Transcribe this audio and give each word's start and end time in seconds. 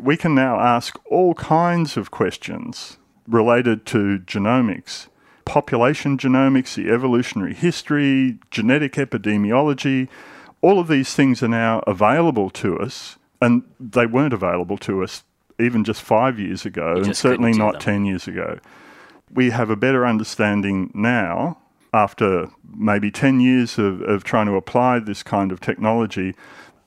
We 0.00 0.16
can 0.16 0.34
now 0.34 0.60
ask 0.60 0.98
all 1.06 1.34
kinds 1.34 1.96
of 1.96 2.10
questions 2.10 2.98
related 3.26 3.84
to 3.86 4.18
genomics 4.20 5.08
population 5.48 6.18
genomics, 6.18 6.74
the 6.74 6.90
evolutionary 6.90 7.54
history, 7.54 8.38
genetic 8.50 8.92
epidemiology. 8.92 10.06
All 10.60 10.78
of 10.78 10.88
these 10.88 11.14
things 11.14 11.42
are 11.42 11.48
now 11.48 11.82
available 11.86 12.50
to 12.50 12.78
us, 12.78 13.16
and 13.40 13.62
they 13.80 14.04
weren't 14.04 14.34
available 14.34 14.76
to 14.78 15.02
us 15.02 15.24
even 15.58 15.84
just 15.84 16.02
five 16.02 16.38
years 16.38 16.66
ago, 16.66 16.96
and 16.96 17.16
certainly 17.16 17.52
not 17.52 17.72
them. 17.74 17.80
10 17.80 18.04
years 18.04 18.28
ago. 18.28 18.58
We 19.32 19.50
have 19.50 19.70
a 19.70 19.76
better 19.76 20.06
understanding 20.06 20.90
now, 20.94 21.58
after 21.94 22.50
maybe 22.76 23.10
10 23.10 23.40
years 23.40 23.78
of, 23.78 24.02
of 24.02 24.24
trying 24.24 24.46
to 24.46 24.54
apply 24.54 24.98
this 24.98 25.22
kind 25.22 25.50
of 25.50 25.60
technology, 25.60 26.34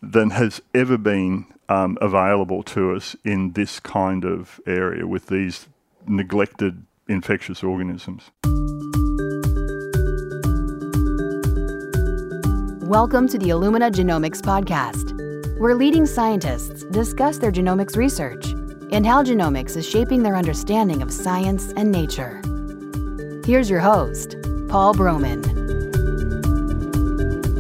than 0.02 0.32
has 0.32 0.62
ever 0.74 0.98
been 0.98 1.46
um, 1.70 1.98
available 2.02 2.64
to 2.64 2.96
us 2.96 3.16
in 3.24 3.52
this 3.52 3.80
kind 3.80 4.26
of 4.26 4.60
area 4.66 5.06
with 5.06 5.28
these 5.28 5.68
neglected 6.08 6.84
infectious 7.08 7.64
organisms. 7.64 8.32
Welcome 12.84 13.28
to 13.30 13.38
the 13.38 13.50
Illumina 13.50 13.92
Genomics 13.92 14.42
Podcast, 14.42 15.60
where 15.60 15.76
leading 15.76 16.08
scientists 16.08 16.84
discuss 16.86 17.38
their 17.38 17.52
genomics 17.52 17.96
research 17.96 18.48
and 18.92 19.06
how 19.06 19.24
genomics 19.24 19.78
is 19.78 19.88
shaping 19.88 20.24
their 20.24 20.36
understanding 20.36 21.02
of 21.04 21.14
science 21.14 21.72
and 21.78 21.92
nature. 21.92 22.42
Here's 23.46 23.70
your 23.70 23.80
host, 23.80 24.36
Paul 24.68 24.96
Broman. 24.96 25.51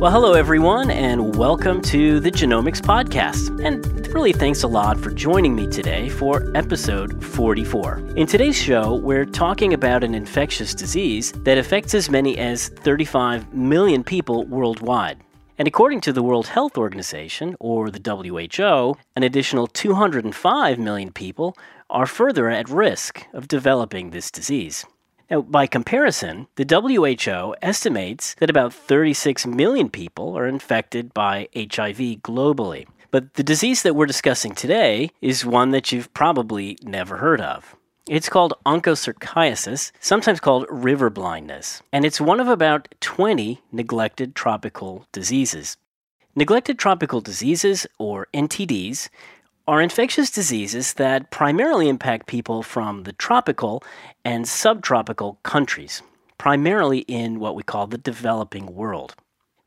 Well, 0.01 0.09
hello, 0.09 0.33
everyone, 0.33 0.89
and 0.89 1.35
welcome 1.35 1.79
to 1.83 2.19
the 2.19 2.31
Genomics 2.31 2.81
Podcast. 2.81 3.63
And 3.63 3.85
really, 4.07 4.33
thanks 4.33 4.63
a 4.63 4.67
lot 4.67 4.99
for 4.99 5.11
joining 5.11 5.53
me 5.53 5.67
today 5.67 6.09
for 6.09 6.51
episode 6.57 7.23
44. 7.23 7.99
In 8.15 8.25
today's 8.25 8.59
show, 8.59 8.95
we're 8.95 9.25
talking 9.25 9.75
about 9.75 10.03
an 10.03 10.15
infectious 10.15 10.73
disease 10.73 11.33
that 11.43 11.59
affects 11.59 11.93
as 11.93 12.09
many 12.09 12.39
as 12.39 12.69
35 12.69 13.53
million 13.53 14.03
people 14.03 14.43
worldwide. 14.47 15.19
And 15.59 15.67
according 15.67 16.01
to 16.01 16.13
the 16.13 16.23
World 16.23 16.47
Health 16.47 16.79
Organization, 16.79 17.55
or 17.59 17.91
the 17.91 18.01
WHO, 18.01 18.97
an 19.15 19.21
additional 19.21 19.67
205 19.67 20.79
million 20.79 21.11
people 21.11 21.55
are 21.91 22.07
further 22.07 22.49
at 22.49 22.67
risk 22.69 23.27
of 23.33 23.47
developing 23.47 24.09
this 24.09 24.31
disease. 24.31 24.83
Now, 25.31 25.41
by 25.41 25.65
comparison, 25.65 26.47
the 26.57 26.65
WHO 26.65 27.55
estimates 27.61 28.35
that 28.39 28.49
about 28.49 28.73
36 28.73 29.47
million 29.47 29.89
people 29.89 30.37
are 30.37 30.45
infected 30.45 31.13
by 31.13 31.47
HIV 31.55 32.19
globally. 32.21 32.85
But 33.11 33.35
the 33.35 33.43
disease 33.43 33.81
that 33.83 33.95
we're 33.95 34.07
discussing 34.07 34.53
today 34.53 35.09
is 35.21 35.45
one 35.45 35.71
that 35.71 35.93
you've 35.93 36.13
probably 36.13 36.77
never 36.83 37.15
heard 37.17 37.39
of. 37.39 37.77
It's 38.09 38.27
called 38.27 38.55
onchocerciasis, 38.65 39.93
sometimes 40.01 40.41
called 40.41 40.65
river 40.69 41.09
blindness, 41.09 41.81
and 41.93 42.03
it's 42.03 42.19
one 42.19 42.41
of 42.41 42.49
about 42.49 42.93
20 42.99 43.61
neglected 43.71 44.35
tropical 44.35 45.07
diseases. 45.13 45.77
Neglected 46.35 46.77
tropical 46.77 47.21
diseases, 47.21 47.87
or 47.97 48.27
NTDs, 48.33 49.07
are 49.67 49.81
infectious 49.81 50.31
diseases 50.31 50.93
that 50.93 51.31
primarily 51.31 51.87
impact 51.87 52.27
people 52.27 52.63
from 52.63 53.03
the 53.03 53.13
tropical 53.13 53.83
and 54.25 54.47
subtropical 54.47 55.39
countries, 55.43 56.01
primarily 56.37 56.99
in 56.99 57.39
what 57.39 57.55
we 57.55 57.63
call 57.63 57.87
the 57.87 57.97
developing 57.97 58.65
world. 58.73 59.15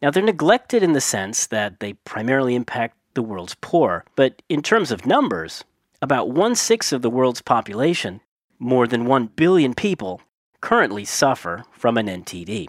Now, 0.03 0.11
they're 0.11 0.23
neglected 0.23 0.83
in 0.83 0.93
the 0.93 1.01
sense 1.01 1.47
that 1.47 1.81
they 1.81 1.95
primarily 1.95 2.55
impact 2.55 2.97
the 3.15 3.23
world's 3.23 3.57
poor, 3.61 4.05
but 4.17 4.43
in 4.49 4.61
terms 4.61 4.91
of 4.91 5.07
numbers, 5.07 5.65
about 6.03 6.31
one 6.31 6.55
sixth 6.55 6.93
of 6.93 7.03
the 7.03 7.11
world's 7.11 7.41
population, 7.41 8.21
more 8.59 8.87
than 8.87 9.07
1 9.07 9.29
billion 9.37 9.73
people, 9.75 10.21
currently 10.61 11.05
suffer 11.05 11.65
from 11.73 11.97
an 11.97 12.07
NTD. 12.07 12.69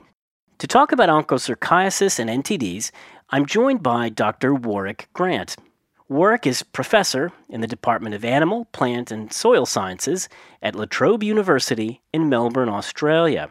To 0.59 0.67
talk 0.67 0.91
about 0.91 1.09
onchocerciasis 1.09 2.19
and 2.19 2.29
NTDs, 2.29 2.91
I'm 3.29 3.45
joined 3.45 3.83
by 3.83 4.09
Dr. 4.09 4.53
Warwick 4.53 5.09
Grant. 5.13 5.57
Warwick 6.07 6.45
is 6.45 6.61
professor 6.61 7.31
in 7.49 7.61
the 7.61 7.67
Department 7.67 8.13
of 8.13 8.23
Animal, 8.23 8.65
Plant, 8.65 9.09
and 9.09 9.33
Soil 9.33 9.65
Sciences 9.65 10.29
at 10.61 10.75
La 10.75 10.85
Trobe 10.85 11.23
University 11.23 12.03
in 12.13 12.29
Melbourne, 12.29 12.69
Australia. 12.69 13.49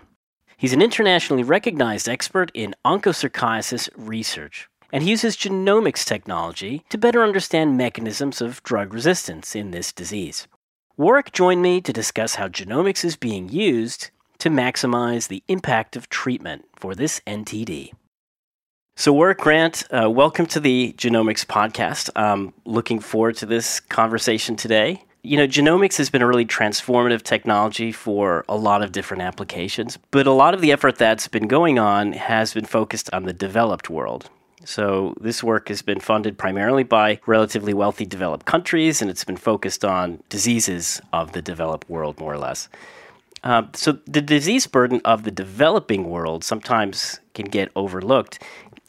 He's 0.57 0.73
an 0.73 0.81
internationally 0.81 1.43
recognized 1.43 2.09
expert 2.09 2.53
in 2.55 2.77
onchocerciasis 2.85 3.89
research, 3.97 4.69
and 4.93 5.03
he 5.03 5.11
uses 5.11 5.37
genomics 5.37 6.05
technology 6.05 6.85
to 6.91 6.97
better 6.97 7.25
understand 7.25 7.77
mechanisms 7.77 8.41
of 8.41 8.63
drug 8.63 8.95
resistance 8.95 9.57
in 9.57 9.73
this 9.73 9.93
disease. 9.93 10.47
Warwick 10.97 11.33
joined 11.33 11.61
me 11.61 11.81
to 11.81 11.93
discuss 11.93 12.37
how 12.37 12.47
genomics 12.47 13.05
is 13.05 13.17
being 13.17 13.49
used 13.49 14.11
to 14.39 14.49
maximize 14.49 15.27
the 15.27 15.43
impact 15.49 15.97
of 15.97 16.09
treatment 16.09 16.67
for 16.77 16.95
this 16.95 17.21
NTD. 17.27 17.91
So, 18.97 19.13
Warwick 19.13 19.39
Grant, 19.39 19.83
uh, 19.91 20.09
welcome 20.09 20.47
to 20.47 20.61
the 20.61 20.95
Genomics 20.97 21.45
Podcast. 21.45 22.11
I'm 22.15 22.53
looking 22.65 23.01
forward 23.01 23.37
to 23.39 23.47
this 23.47 23.81
conversation 23.81 24.55
today. 24.55 25.03
You 25.25 25.37
know, 25.37 25.49
genomics 25.49 25.97
has 25.97 26.11
been 26.11 26.23
a 26.23 26.29
really 26.29 26.47
transformative 26.47 27.25
technology 27.25 27.91
for 27.91 28.45
a 28.49 28.57
lot 28.57 28.85
of 28.85 28.93
different 28.93 29.25
applications, 29.25 29.99
but 30.13 30.29
a 30.29 30.33
lot 30.33 30.55
of 30.55 30.61
the 30.61 30.71
effort 30.71 30.97
that's 30.97 31.27
been 31.27 31.49
going 31.49 31.77
on 31.77 32.13
has 32.13 32.55
been 32.55 32.67
focused 32.67 33.13
on 33.13 33.25
the 33.25 33.33
developed 33.33 33.91
world. 33.91 34.31
So, 34.65 35.17
this 35.21 35.43
work 35.43 35.69
has 35.71 35.83
been 35.83 35.99
funded 35.99 36.39
primarily 36.39 36.85
by 36.85 37.19
relatively 37.27 37.75
wealthy 37.75 38.07
developed 38.07 38.47
countries, 38.47 39.03
and 39.03 39.11
it's 39.11 39.25
been 39.25 39.37
focused 39.37 39.85
on 39.85 40.23
diseases 40.29 41.03
of 41.13 41.33
the 41.33 41.43
developed 41.43 41.91
world, 41.91 42.21
more 42.21 42.33
or 42.33 42.39
less. 42.39 42.69
Uh, 43.43 43.65
so, 43.75 43.99
the 44.07 44.23
disease 44.23 44.69
burden 44.69 45.03
of 45.05 45.25
the 45.25 45.33
developing 45.33 46.09
world 46.09 46.45
sometimes 46.45 47.19
can 47.35 47.45
get 47.45 47.71
overlooked. 47.77 48.43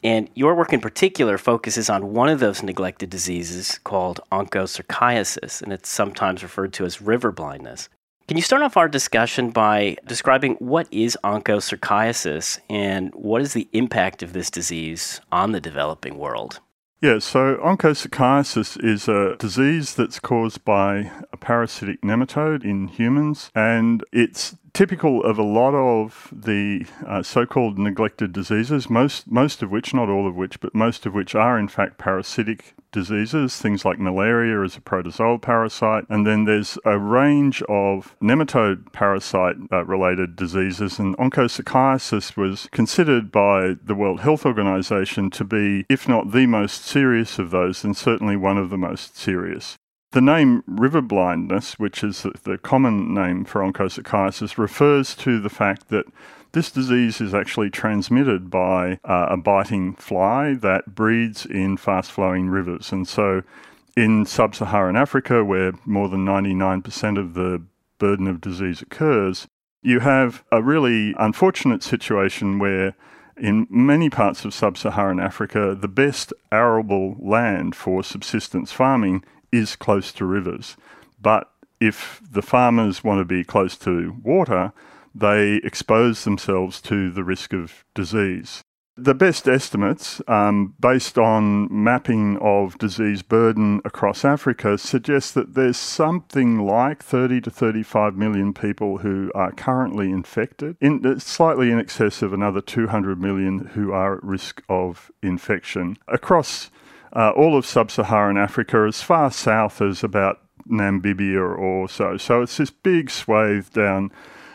And 0.06 0.30
your 0.36 0.54
work 0.54 0.72
in 0.72 0.80
particular 0.80 1.36
focuses 1.36 1.90
on 1.90 2.12
one 2.12 2.28
of 2.28 2.38
those 2.38 2.62
neglected 2.62 3.10
diseases 3.10 3.80
called 3.82 4.20
onchocerciasis, 4.30 5.60
and 5.60 5.72
it's 5.72 5.88
sometimes 5.88 6.44
referred 6.44 6.72
to 6.74 6.84
as 6.84 7.02
river 7.02 7.32
blindness. 7.32 7.88
Can 8.28 8.36
you 8.36 8.42
start 8.44 8.62
off 8.62 8.76
our 8.76 8.86
discussion 8.86 9.50
by 9.50 9.96
describing 10.06 10.54
what 10.60 10.86
is 10.92 11.18
onchocerciasis 11.24 12.60
and 12.70 13.12
what 13.16 13.42
is 13.42 13.52
the 13.52 13.66
impact 13.72 14.22
of 14.22 14.32
this 14.32 14.48
disease 14.48 15.20
on 15.32 15.50
the 15.50 15.60
developing 15.60 16.18
world? 16.18 16.60
Yeah, 17.02 17.18
so 17.18 17.56
onchocerciasis 17.56 18.82
is 18.84 19.08
a 19.08 19.34
disease 19.40 19.96
that's 19.96 20.20
caused 20.20 20.64
by 20.64 21.10
a 21.32 21.36
parasitic 21.36 22.02
nematode 22.02 22.64
in 22.64 22.86
humans, 22.86 23.50
and 23.56 24.04
it's 24.12 24.54
typical 24.76 25.24
of 25.24 25.38
a 25.38 25.42
lot 25.42 25.74
of 25.74 26.28
the 26.30 26.84
uh, 27.06 27.22
so-called 27.22 27.78
neglected 27.78 28.30
diseases, 28.30 28.90
most 28.90 29.26
most 29.26 29.62
of 29.62 29.70
which, 29.70 29.94
not 29.94 30.10
all 30.10 30.28
of 30.28 30.36
which, 30.36 30.60
but 30.60 30.74
most 30.74 31.06
of 31.06 31.14
which 31.14 31.34
are 31.34 31.58
in 31.58 31.66
fact 31.66 31.96
parasitic 31.96 32.74
diseases, 32.92 33.56
things 33.56 33.86
like 33.86 33.98
malaria 33.98 34.62
is 34.62 34.76
a 34.76 34.80
protozoal 34.82 35.40
parasite, 35.40 36.04
and 36.10 36.26
then 36.26 36.44
there's 36.44 36.78
a 36.84 36.98
range 36.98 37.62
of 37.70 38.14
nematode 38.20 38.92
parasite 38.92 39.56
uh, 39.70 40.26
diseases, 40.34 40.98
and 40.98 41.16
onchocerciasis 41.16 42.36
was 42.36 42.68
considered 42.70 43.32
by 43.32 43.76
the 43.82 43.94
World 43.94 44.20
Health 44.20 44.44
Organization 44.44 45.30
to 45.30 45.44
be, 45.44 45.86
if 45.88 46.06
not 46.06 46.32
the 46.32 46.46
most 46.46 46.84
serious 46.84 47.38
of 47.38 47.50
those, 47.50 47.80
then 47.80 47.94
certainly 47.94 48.36
one 48.36 48.58
of 48.58 48.68
the 48.68 48.78
most 48.78 49.16
serious. 49.16 49.78
The 50.16 50.22
name 50.22 50.64
river 50.66 51.02
blindness, 51.02 51.78
which 51.78 52.02
is 52.02 52.24
the 52.44 52.56
common 52.56 53.12
name 53.12 53.44
for 53.44 53.60
onchocerciasis, 53.60 54.56
refers 54.56 55.14
to 55.16 55.38
the 55.38 55.50
fact 55.50 55.90
that 55.90 56.06
this 56.52 56.70
disease 56.70 57.20
is 57.20 57.34
actually 57.34 57.68
transmitted 57.68 58.48
by 58.48 58.98
uh, 59.04 59.26
a 59.28 59.36
biting 59.36 59.94
fly 59.96 60.54
that 60.54 60.94
breeds 60.94 61.44
in 61.44 61.76
fast 61.76 62.10
flowing 62.10 62.48
rivers. 62.48 62.92
And 62.92 63.06
so 63.06 63.42
in 63.94 64.24
sub 64.24 64.54
Saharan 64.54 64.96
Africa, 64.96 65.44
where 65.44 65.72
more 65.84 66.08
than 66.08 66.24
99% 66.24 67.18
of 67.18 67.34
the 67.34 67.62
burden 67.98 68.26
of 68.26 68.40
disease 68.40 68.80
occurs, 68.80 69.46
you 69.82 70.00
have 70.00 70.44
a 70.50 70.62
really 70.62 71.14
unfortunate 71.18 71.82
situation 71.82 72.58
where 72.58 72.96
in 73.36 73.66
many 73.68 74.08
parts 74.08 74.46
of 74.46 74.54
sub 74.54 74.78
Saharan 74.78 75.20
Africa, 75.20 75.76
the 75.78 75.88
best 75.88 76.32
arable 76.50 77.16
land 77.20 77.76
for 77.76 78.02
subsistence 78.02 78.72
farming 78.72 79.22
is 79.52 79.76
close 79.76 80.12
to 80.12 80.24
rivers. 80.24 80.76
But 81.20 81.50
if 81.80 82.20
the 82.30 82.42
farmers 82.42 83.04
want 83.04 83.20
to 83.20 83.24
be 83.24 83.44
close 83.44 83.76
to 83.78 84.16
water, 84.22 84.72
they 85.14 85.56
expose 85.56 86.24
themselves 86.24 86.80
to 86.82 87.10
the 87.10 87.24
risk 87.24 87.52
of 87.52 87.84
disease. 87.94 88.62
The 88.98 89.14
best 89.14 89.46
estimates, 89.46 90.22
um, 90.26 90.74
based 90.80 91.18
on 91.18 91.68
mapping 91.70 92.38
of 92.38 92.78
disease 92.78 93.20
burden 93.20 93.82
across 93.84 94.24
Africa, 94.24 94.78
suggest 94.78 95.34
that 95.34 95.52
there's 95.52 95.76
something 95.76 96.60
like 96.60 97.02
30 97.02 97.42
to 97.42 97.50
35 97.50 98.16
million 98.16 98.54
people 98.54 98.98
who 98.98 99.30
are 99.34 99.52
currently 99.52 100.10
infected, 100.10 100.78
in, 100.80 101.04
uh, 101.04 101.18
slightly 101.18 101.70
in 101.70 101.78
excess 101.78 102.22
of 102.22 102.32
another 102.32 102.62
200 102.62 103.20
million 103.20 103.66
who 103.74 103.92
are 103.92 104.16
at 104.16 104.24
risk 104.24 104.62
of 104.66 105.10
infection. 105.22 105.98
Across 106.08 106.70
uh, 107.16 107.30
all 107.30 107.56
of 107.56 107.64
sub 107.64 107.90
Saharan 107.90 108.36
Africa, 108.36 108.84
as 108.86 109.02
far 109.02 109.30
south 109.30 109.80
as 109.80 110.04
about 110.04 110.40
Namibia 110.70 111.58
or 111.58 111.88
so. 111.88 112.16
So 112.18 112.42
it's 112.42 112.58
this 112.58 112.70
big 112.70 113.10
swathe 113.10 113.72
down 113.72 114.12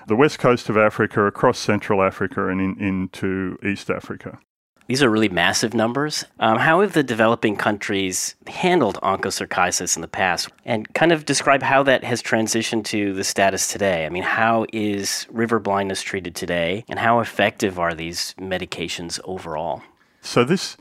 the 0.07 0.15
west 0.15 0.39
coast 0.39 0.69
of 0.69 0.77
Africa, 0.77 1.25
across 1.25 1.57
Central 1.57 2.03
Africa, 2.03 2.47
and 2.47 2.61
in, 2.61 2.79
into 2.79 3.57
East 3.65 3.89
Africa. 3.89 4.39
These 4.87 5.01
are 5.01 5.09
really 5.09 5.29
massive 5.29 5.73
numbers. 5.73 6.25
Um, 6.39 6.57
how 6.57 6.81
have 6.81 6.93
the 6.93 7.03
developing 7.03 7.55
countries 7.55 8.35
handled 8.45 8.99
onchocerciasis 9.01 9.95
in 9.95 10.01
the 10.01 10.07
past? 10.07 10.49
And 10.65 10.91
kind 10.93 11.11
of 11.11 11.25
describe 11.25 11.63
how 11.63 11.81
that 11.83 12.03
has 12.03 12.21
transitioned 12.21 12.83
to 12.85 13.13
the 13.13 13.23
status 13.23 13.67
today. 13.71 14.05
I 14.05 14.09
mean, 14.09 14.23
how 14.23 14.65
is 14.73 15.27
river 15.31 15.59
blindness 15.59 16.01
treated 16.01 16.35
today, 16.35 16.83
and 16.89 16.99
how 16.99 17.21
effective 17.21 17.79
are 17.79 17.93
these 17.93 18.35
medications 18.37 19.19
overall? 19.23 19.81
So, 20.21 20.43
this 20.43 20.77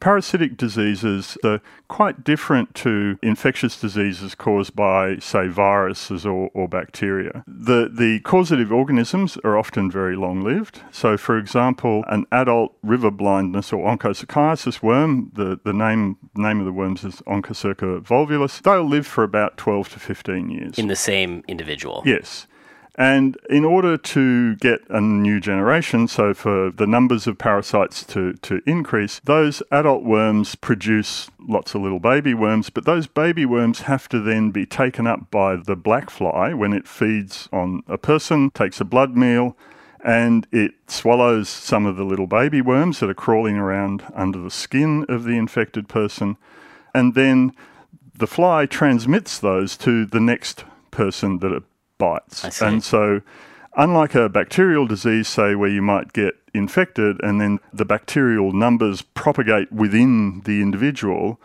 Parasitic 0.00 0.56
diseases 0.56 1.36
are 1.44 1.60
quite 1.88 2.22
different 2.22 2.74
to 2.76 3.18
infectious 3.22 3.80
diseases 3.80 4.34
caused 4.34 4.76
by, 4.76 5.18
say, 5.18 5.48
viruses 5.48 6.24
or, 6.24 6.50
or 6.54 6.68
bacteria. 6.68 7.42
The, 7.46 7.90
the 7.92 8.20
causative 8.20 8.72
organisms 8.72 9.36
are 9.44 9.58
often 9.58 9.90
very 9.90 10.14
long 10.14 10.42
lived. 10.42 10.82
So, 10.92 11.16
for 11.16 11.36
example, 11.36 12.04
an 12.08 12.26
adult 12.30 12.76
river 12.82 13.10
blindness 13.10 13.72
or 13.72 13.84
onchocerciasis 13.84 14.82
worm, 14.82 15.32
the, 15.34 15.58
the 15.64 15.72
name, 15.72 16.16
name 16.36 16.60
of 16.60 16.66
the 16.66 16.72
worms 16.72 17.04
is 17.04 17.16
Onchocerca 17.26 18.00
volvulus, 18.02 18.62
they'll 18.62 18.88
live 18.88 19.06
for 19.06 19.24
about 19.24 19.56
12 19.56 19.90
to 19.90 19.98
15 19.98 20.50
years. 20.50 20.78
In 20.78 20.86
the 20.86 20.96
same 20.96 21.42
individual? 21.48 22.02
Yes. 22.06 22.46
And 22.98 23.38
in 23.48 23.64
order 23.64 23.96
to 23.96 24.56
get 24.56 24.80
a 24.90 25.00
new 25.00 25.38
generation, 25.38 26.08
so 26.08 26.34
for 26.34 26.72
the 26.72 26.86
numbers 26.86 27.28
of 27.28 27.38
parasites 27.38 28.02
to, 28.06 28.32
to 28.32 28.60
increase, 28.66 29.20
those 29.22 29.62
adult 29.70 30.02
worms 30.02 30.56
produce 30.56 31.30
lots 31.38 31.76
of 31.76 31.82
little 31.82 32.00
baby 32.00 32.34
worms, 32.34 32.70
but 32.70 32.86
those 32.86 33.06
baby 33.06 33.46
worms 33.46 33.82
have 33.82 34.08
to 34.08 34.18
then 34.18 34.50
be 34.50 34.66
taken 34.66 35.06
up 35.06 35.30
by 35.30 35.54
the 35.54 35.76
black 35.76 36.10
fly 36.10 36.52
when 36.52 36.72
it 36.72 36.88
feeds 36.88 37.48
on 37.52 37.84
a 37.86 37.96
person, 37.96 38.50
takes 38.50 38.80
a 38.80 38.84
blood 38.84 39.16
meal, 39.16 39.56
and 40.04 40.48
it 40.50 40.72
swallows 40.88 41.48
some 41.48 41.86
of 41.86 41.94
the 41.96 42.04
little 42.04 42.26
baby 42.26 42.60
worms 42.60 42.98
that 42.98 43.08
are 43.08 43.14
crawling 43.14 43.56
around 43.56 44.02
under 44.12 44.40
the 44.40 44.50
skin 44.50 45.06
of 45.08 45.22
the 45.22 45.38
infected 45.38 45.88
person. 45.88 46.36
And 46.92 47.14
then 47.14 47.52
the 48.12 48.26
fly 48.26 48.66
transmits 48.66 49.38
those 49.38 49.76
to 49.78 50.04
the 50.04 50.20
next 50.20 50.64
person 50.90 51.38
that 51.38 51.52
bites. 51.98 52.44
And 52.68 52.82
so, 52.82 53.20
unlike 53.76 54.14
a 54.14 54.28
bacterial 54.28 54.86
disease, 54.86 55.28
say, 55.28 55.54
where 55.54 55.68
you 55.68 55.82
might 55.82 56.12
get 56.12 56.34
infected 56.54 57.20
and 57.22 57.40
then 57.40 57.58
the 57.72 57.84
bacterial 57.84 58.52
numbers 58.52 59.02
propagate 59.02 59.70
within 59.72 60.42
the 60.44 60.62
individual, 60.62 61.40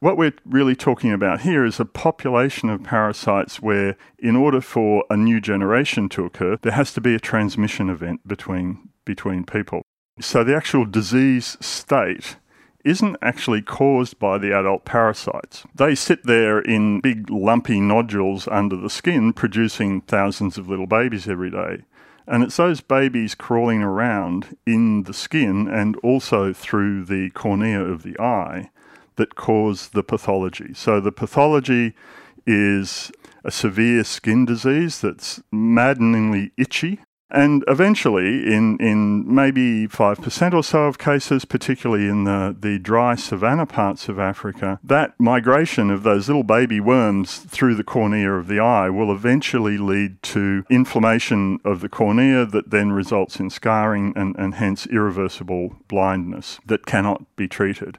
what 0.00 0.16
we're 0.16 0.34
really 0.44 0.76
talking 0.76 1.12
about 1.12 1.40
here 1.40 1.64
is 1.64 1.80
a 1.80 1.84
population 1.84 2.68
of 2.68 2.82
parasites 2.82 3.62
where, 3.62 3.96
in 4.18 4.36
order 4.36 4.60
for 4.60 5.04
a 5.08 5.16
new 5.16 5.40
generation 5.40 6.08
to 6.10 6.24
occur, 6.24 6.58
there 6.60 6.72
has 6.72 6.92
to 6.92 7.00
be 7.00 7.14
a 7.14 7.20
transmission 7.20 7.88
event 7.88 8.26
between, 8.28 8.90
between 9.04 9.44
people. 9.44 9.82
So, 10.20 10.44
the 10.44 10.54
actual 10.54 10.84
disease 10.84 11.56
state 11.60 12.36
isn't 12.84 13.16
actually 13.22 13.62
caused 13.62 14.18
by 14.18 14.38
the 14.38 14.56
adult 14.56 14.84
parasites. 14.84 15.64
They 15.74 15.94
sit 15.94 16.24
there 16.24 16.60
in 16.60 17.00
big 17.00 17.30
lumpy 17.30 17.80
nodules 17.80 18.46
under 18.48 18.76
the 18.76 18.90
skin, 18.90 19.32
producing 19.32 20.02
thousands 20.02 20.58
of 20.58 20.68
little 20.68 20.86
babies 20.86 21.26
every 21.26 21.50
day. 21.50 21.84
And 22.26 22.42
it's 22.42 22.56
those 22.56 22.80
babies 22.80 23.34
crawling 23.34 23.82
around 23.82 24.56
in 24.66 25.02
the 25.04 25.14
skin 25.14 25.68
and 25.68 25.96
also 25.98 26.52
through 26.52 27.04
the 27.04 27.30
cornea 27.30 27.82
of 27.82 28.02
the 28.02 28.18
eye 28.18 28.70
that 29.16 29.34
cause 29.34 29.90
the 29.90 30.02
pathology. 30.02 30.72
So 30.74 31.00
the 31.00 31.12
pathology 31.12 31.94
is 32.46 33.12
a 33.44 33.50
severe 33.50 34.04
skin 34.04 34.44
disease 34.44 35.00
that's 35.00 35.42
maddeningly 35.52 36.52
itchy 36.56 37.00
and 37.34 37.64
eventually, 37.66 38.54
in, 38.54 38.78
in 38.78 39.34
maybe 39.34 39.88
5% 39.88 40.54
or 40.54 40.62
so 40.62 40.84
of 40.84 40.98
cases, 40.98 41.44
particularly 41.44 42.06
in 42.06 42.24
the, 42.24 42.56
the 42.58 42.78
dry 42.78 43.16
savanna 43.16 43.66
parts 43.66 44.08
of 44.08 44.20
Africa, 44.20 44.78
that 44.84 45.18
migration 45.18 45.90
of 45.90 46.04
those 46.04 46.28
little 46.28 46.44
baby 46.44 46.78
worms 46.78 47.38
through 47.38 47.74
the 47.74 47.82
cornea 47.82 48.32
of 48.32 48.46
the 48.46 48.60
eye 48.60 48.88
will 48.88 49.12
eventually 49.12 49.76
lead 49.76 50.22
to 50.22 50.64
inflammation 50.70 51.58
of 51.64 51.80
the 51.80 51.88
cornea 51.88 52.46
that 52.46 52.70
then 52.70 52.92
results 52.92 53.40
in 53.40 53.50
scarring 53.50 54.12
and, 54.14 54.36
and 54.38 54.54
hence 54.54 54.86
irreversible 54.86 55.76
blindness 55.88 56.60
that 56.64 56.86
cannot 56.86 57.24
be 57.34 57.48
treated. 57.48 57.98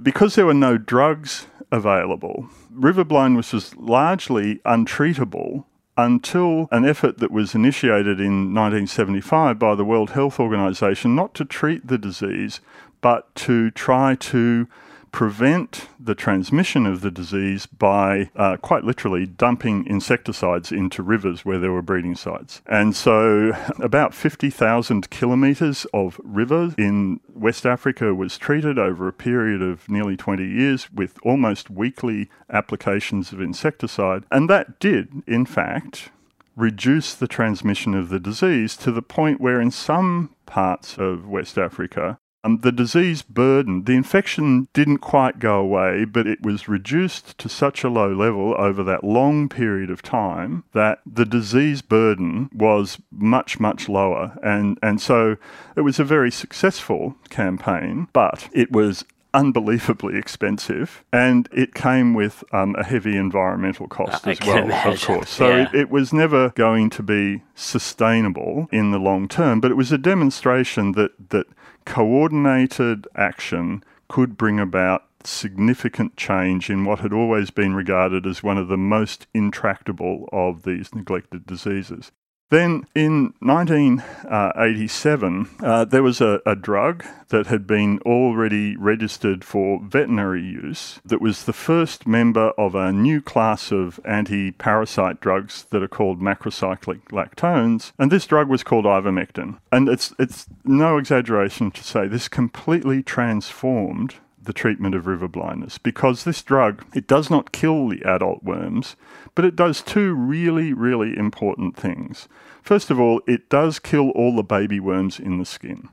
Because 0.00 0.36
there 0.36 0.46
were 0.46 0.54
no 0.54 0.78
drugs 0.78 1.46
available, 1.72 2.48
river 2.70 3.02
blindness 3.02 3.52
was 3.52 3.74
largely 3.76 4.56
untreatable 4.64 5.64
until 5.96 6.68
an 6.70 6.84
effort 6.84 7.18
that 7.18 7.30
was 7.30 7.54
initiated 7.54 8.20
in 8.20 8.54
1975 8.54 9.58
by 9.58 9.74
the 9.74 9.84
World 9.84 10.10
Health 10.10 10.38
Organization 10.38 11.14
not 11.14 11.34
to 11.34 11.44
treat 11.44 11.86
the 11.86 11.98
disease, 11.98 12.60
but 13.00 13.34
to 13.36 13.70
try 13.70 14.14
to 14.16 14.68
prevent 15.16 15.88
the 15.98 16.14
transmission 16.14 16.84
of 16.84 17.00
the 17.00 17.10
disease 17.10 17.64
by 17.64 18.28
uh, 18.36 18.54
quite 18.58 18.84
literally 18.84 19.24
dumping 19.24 19.86
insecticides 19.86 20.70
into 20.70 21.02
rivers 21.02 21.42
where 21.42 21.58
there 21.58 21.72
were 21.72 21.80
breeding 21.80 22.14
sites. 22.14 22.60
And 22.66 22.94
so, 22.94 23.52
about 23.78 24.12
50,000 24.12 25.08
kilometres 25.08 25.86
of 25.94 26.20
river 26.22 26.74
in 26.76 27.20
West 27.32 27.64
Africa 27.64 28.14
was 28.14 28.36
treated 28.36 28.78
over 28.78 29.08
a 29.08 29.12
period 29.14 29.62
of 29.62 29.88
nearly 29.88 30.18
20 30.18 30.46
years 30.46 30.92
with 30.92 31.18
almost 31.22 31.70
weekly 31.70 32.28
applications 32.50 33.32
of 33.32 33.40
insecticide. 33.40 34.24
And 34.30 34.50
that 34.50 34.78
did, 34.78 35.22
in 35.26 35.46
fact, 35.46 36.10
reduce 36.56 37.14
the 37.14 37.26
transmission 37.26 37.94
of 37.94 38.10
the 38.10 38.20
disease 38.20 38.76
to 38.76 38.92
the 38.92 39.00
point 39.00 39.40
where, 39.40 39.62
in 39.62 39.70
some 39.70 40.36
parts 40.44 40.98
of 40.98 41.26
West 41.26 41.56
Africa, 41.56 42.18
um, 42.46 42.58
the 42.60 42.72
disease 42.72 43.22
burden, 43.22 43.84
the 43.84 43.92
infection 43.92 44.68
didn't 44.72 44.98
quite 44.98 45.38
go 45.38 45.58
away, 45.58 46.04
but 46.04 46.26
it 46.26 46.42
was 46.42 46.68
reduced 46.68 47.36
to 47.38 47.48
such 47.48 47.84
a 47.84 47.88
low 47.88 48.12
level 48.12 48.54
over 48.56 48.82
that 48.84 49.04
long 49.04 49.48
period 49.48 49.90
of 49.90 50.00
time 50.02 50.64
that 50.72 51.00
the 51.04 51.24
disease 51.24 51.82
burden 51.82 52.48
was 52.54 52.98
much, 53.10 53.58
much 53.58 53.88
lower. 53.88 54.38
And, 54.42 54.78
and 54.82 55.00
so 55.00 55.36
it 55.76 55.80
was 55.80 55.98
a 55.98 56.04
very 56.04 56.30
successful 56.30 57.16
campaign, 57.28 58.08
but 58.12 58.48
it 58.52 58.70
was 58.72 59.04
unbelievably 59.34 60.16
expensive, 60.16 61.04
and 61.12 61.46
it 61.52 61.74
came 61.74 62.14
with 62.14 62.42
um, 62.52 62.74
a 62.76 62.84
heavy 62.84 63.18
environmental 63.18 63.86
cost 63.86 64.26
I 64.26 64.30
as 64.30 64.40
well, 64.40 64.64
imagine. 64.64 64.92
of 64.92 65.02
course. 65.02 65.28
So 65.30 65.48
Yeah. 65.48 65.68
it, 65.68 65.74
it 65.74 65.90
was 65.90 66.10
never 66.10 66.50
going 66.50 66.88
to 66.90 67.02
be 67.02 67.42
sustainable 67.54 68.66
in 68.72 68.92
the 68.92 68.98
long 68.98 69.28
term, 69.28 69.60
but 69.60 69.70
it 69.70 69.74
was 69.74 69.92
a 69.92 69.98
demonstration 69.98 70.92
that 70.92 71.10
that 71.30 71.46
coordinated 71.86 73.08
action 73.16 73.82
could 74.08 74.36
bring 74.36 74.60
about 74.60 75.04
significant 75.24 76.16
change 76.16 76.68
in 76.68 76.84
what 76.84 77.00
had 77.00 77.12
always 77.12 77.50
been 77.50 77.74
regarded 77.74 78.26
as 78.26 78.42
one 78.42 78.58
of 78.58 78.68
the 78.68 78.76
most 78.76 79.26
intractable 79.32 80.28
of 80.32 80.62
these 80.64 80.94
neglected 80.94 81.46
diseases. 81.46 82.12
Then 82.48 82.86
in 82.94 83.34
1987, 83.40 85.48
uh, 85.60 85.84
there 85.84 86.04
was 86.04 86.20
a, 86.20 86.40
a 86.46 86.54
drug 86.54 87.04
that 87.28 87.48
had 87.48 87.66
been 87.66 87.98
already 88.06 88.76
registered 88.76 89.44
for 89.44 89.80
veterinary 89.82 90.42
use 90.42 91.00
that 91.04 91.20
was 91.20 91.42
the 91.44 91.52
first 91.52 92.06
member 92.06 92.50
of 92.50 92.76
a 92.76 92.92
new 92.92 93.20
class 93.20 93.72
of 93.72 93.98
anti 94.04 94.52
parasite 94.52 95.20
drugs 95.20 95.64
that 95.70 95.82
are 95.82 95.88
called 95.88 96.20
macrocyclic 96.20 97.02
lactones. 97.06 97.90
And 97.98 98.12
this 98.12 98.26
drug 98.26 98.48
was 98.48 98.62
called 98.62 98.84
ivermectin. 98.84 99.58
And 99.72 99.88
it's, 99.88 100.14
it's 100.18 100.46
no 100.64 100.98
exaggeration 100.98 101.72
to 101.72 101.82
say 101.82 102.06
this 102.06 102.28
completely 102.28 103.02
transformed 103.02 104.14
the 104.46 104.52
treatment 104.52 104.94
of 104.94 105.06
river 105.06 105.28
blindness. 105.28 105.78
Because 105.78 106.24
this 106.24 106.42
drug 106.42 106.84
it 106.94 107.06
does 107.06 107.30
not 107.30 107.52
kill 107.52 107.88
the 107.88 108.02
adult 108.04 108.42
worms 108.42 108.96
but 109.34 109.44
it 109.44 109.54
does 109.54 109.82
two 109.82 110.14
really 110.14 110.72
really 110.72 111.16
important 111.16 111.76
things. 111.76 112.28
First 112.62 112.90
of 112.90 112.98
all 112.98 113.20
it 113.26 113.48
does 113.50 113.78
kill 113.78 114.10
all 114.10 114.34
the 114.34 114.42
baby 114.42 114.80
worms 114.80 115.20
in 115.20 115.38
the 115.38 115.44
skin. 115.44 115.88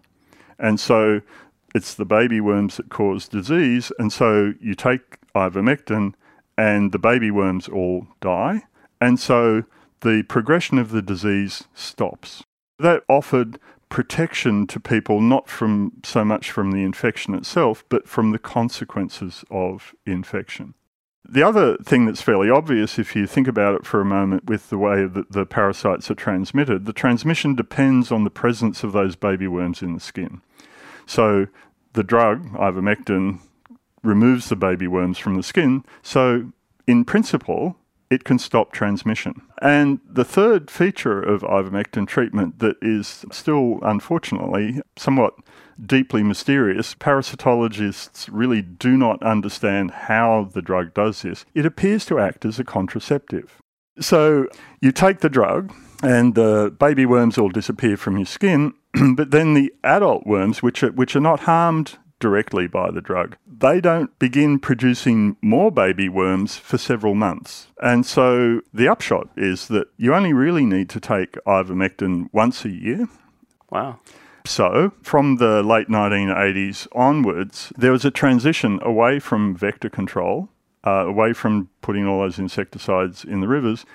And 0.57 0.79
so 0.79 1.21
it's 1.75 1.93
the 1.93 2.05
baby 2.05 2.39
worms 2.39 2.77
that 2.77 2.89
cause 2.89 3.27
disease 3.27 3.91
and 3.99 4.13
so 4.13 4.53
you 4.61 4.75
take 4.75 5.17
ivermectin 5.35 6.13
and 6.57 6.91
the 6.91 6.99
baby 6.99 7.31
worms 7.31 7.67
all 7.67 8.07
die 8.21 8.63
and 9.01 9.19
so 9.19 9.63
the 10.01 10.23
progression 10.23 10.77
of 10.77 10.91
the 10.91 11.01
disease 11.01 11.63
stops. 11.73 12.43
That 12.77 13.03
offered 13.07 13.59
protection 13.93 14.65
to 14.65 14.79
people 14.79 15.21
not 15.21 15.47
from 15.47 15.91
so 16.03 16.25
much 16.25 16.49
from 16.49 16.71
the 16.71 16.83
infection 16.83 17.35
itself, 17.35 17.85
but 17.89 18.07
from 18.09 18.31
the 18.31 18.39
consequences 18.39 19.45
of 19.51 19.93
infection. 20.03 20.73
The 21.23 21.43
other 21.43 21.77
thing 21.77 22.07
that's 22.07 22.21
fairly 22.21 22.49
obvious, 22.49 22.97
if 22.97 23.15
you 23.15 23.27
think 23.27 23.47
about 23.47 23.75
it 23.75 23.85
for 23.85 24.01
a 24.01 24.05
moment, 24.05 24.47
with 24.47 24.71
the 24.71 24.79
way 24.79 25.05
that 25.05 25.31
the 25.31 25.45
parasites 25.45 26.09
are 26.09 26.15
transmitted, 26.15 26.85
the 26.85 26.91
transmission 26.91 27.53
depends 27.53 28.11
on 28.11 28.23
the 28.23 28.31
presence 28.31 28.83
of 28.83 28.93
those 28.93 29.15
baby 29.15 29.47
worms 29.47 29.83
in 29.83 29.93
the 29.93 29.99
skin. 29.99 30.41
So 31.05 31.45
the 31.93 32.03
drug, 32.03 32.51
ivermectin, 32.53 33.41
removes 34.01 34.49
the 34.49 34.55
baby 34.55 34.87
worms 34.87 35.19
from 35.19 35.35
the 35.35 35.43
skin. 35.43 35.85
So, 36.01 36.51
in 36.87 37.05
principle, 37.05 37.77
it 38.13 38.23
can 38.23 38.37
stop 38.37 38.71
transmission. 38.71 39.41
And 39.61 39.99
the 40.07 40.23
third 40.23 40.69
feature 40.69 41.21
of 41.21 41.41
ivermectin 41.41 42.07
treatment 42.07 42.59
that 42.59 42.77
is 42.81 43.25
still, 43.31 43.79
unfortunately, 43.81 44.81
somewhat 44.95 45.33
deeply 45.83 46.21
mysterious. 46.21 46.93
Parasitologists 46.95 48.29
really 48.31 48.61
do 48.61 48.95
not 48.95 49.23
understand 49.23 49.91
how 49.91 50.49
the 50.53 50.61
drug 50.61 50.93
does 50.93 51.23
this. 51.23 51.45
It 51.55 51.65
appears 51.65 52.05
to 52.05 52.19
act 52.19 52.45
as 52.45 52.59
a 52.59 52.63
contraceptive. 52.63 53.59
So 53.99 54.47
you 54.81 54.91
take 54.91 55.19
the 55.19 55.29
drug, 55.29 55.73
and 56.03 56.35
the 56.35 56.75
baby 56.79 57.05
worms 57.05 57.37
all 57.37 57.49
disappear 57.49 57.97
from 57.97 58.17
your 58.17 58.25
skin, 58.25 58.73
but 59.15 59.31
then 59.31 59.53
the 59.53 59.73
adult 59.83 60.27
worms, 60.27 60.61
which 60.61 60.83
are, 60.83 60.91
which 60.91 61.15
are 61.15 61.21
not 61.21 61.41
harmed 61.41 61.97
directly 62.23 62.67
by 62.67 62.89
the 62.89 63.01
drug, 63.01 63.35
they 63.45 63.81
don't 63.81 64.17
begin 64.17 64.57
producing 64.57 65.35
more 65.41 65.71
baby 65.71 66.07
worms 66.07 66.55
for 66.55 66.77
several 66.77 67.15
months. 67.15 67.67
And 67.81 68.05
so 68.05 68.61
the 68.73 68.87
upshot 68.87 69.27
is 69.35 69.67
that 69.67 69.87
you 69.97 70.15
only 70.15 70.31
really 70.31 70.65
need 70.65 70.89
to 70.91 71.01
take 71.01 71.33
ivermectin 71.45 72.29
once 72.31 72.63
a 72.63 72.69
year. 72.69 73.09
Wow. 73.69 73.99
So, 74.45 74.93
from 75.01 75.37
the 75.37 75.63
late 75.63 75.89
1980s 75.89 76.87
onwards, 76.93 77.73
there 77.77 77.91
was 77.91 78.05
a 78.05 78.11
transition 78.11 78.79
away 78.81 79.19
from 79.19 79.55
vector 79.55 79.89
control, 79.89 80.47
uh, 80.85 81.05
away 81.07 81.33
from 81.33 81.69
putting 81.81 82.07
all 82.07 82.21
those 82.21 82.39
insecticides 82.39 83.25
in 83.25 83.41
the 83.41 83.47
rivers, 83.47 83.85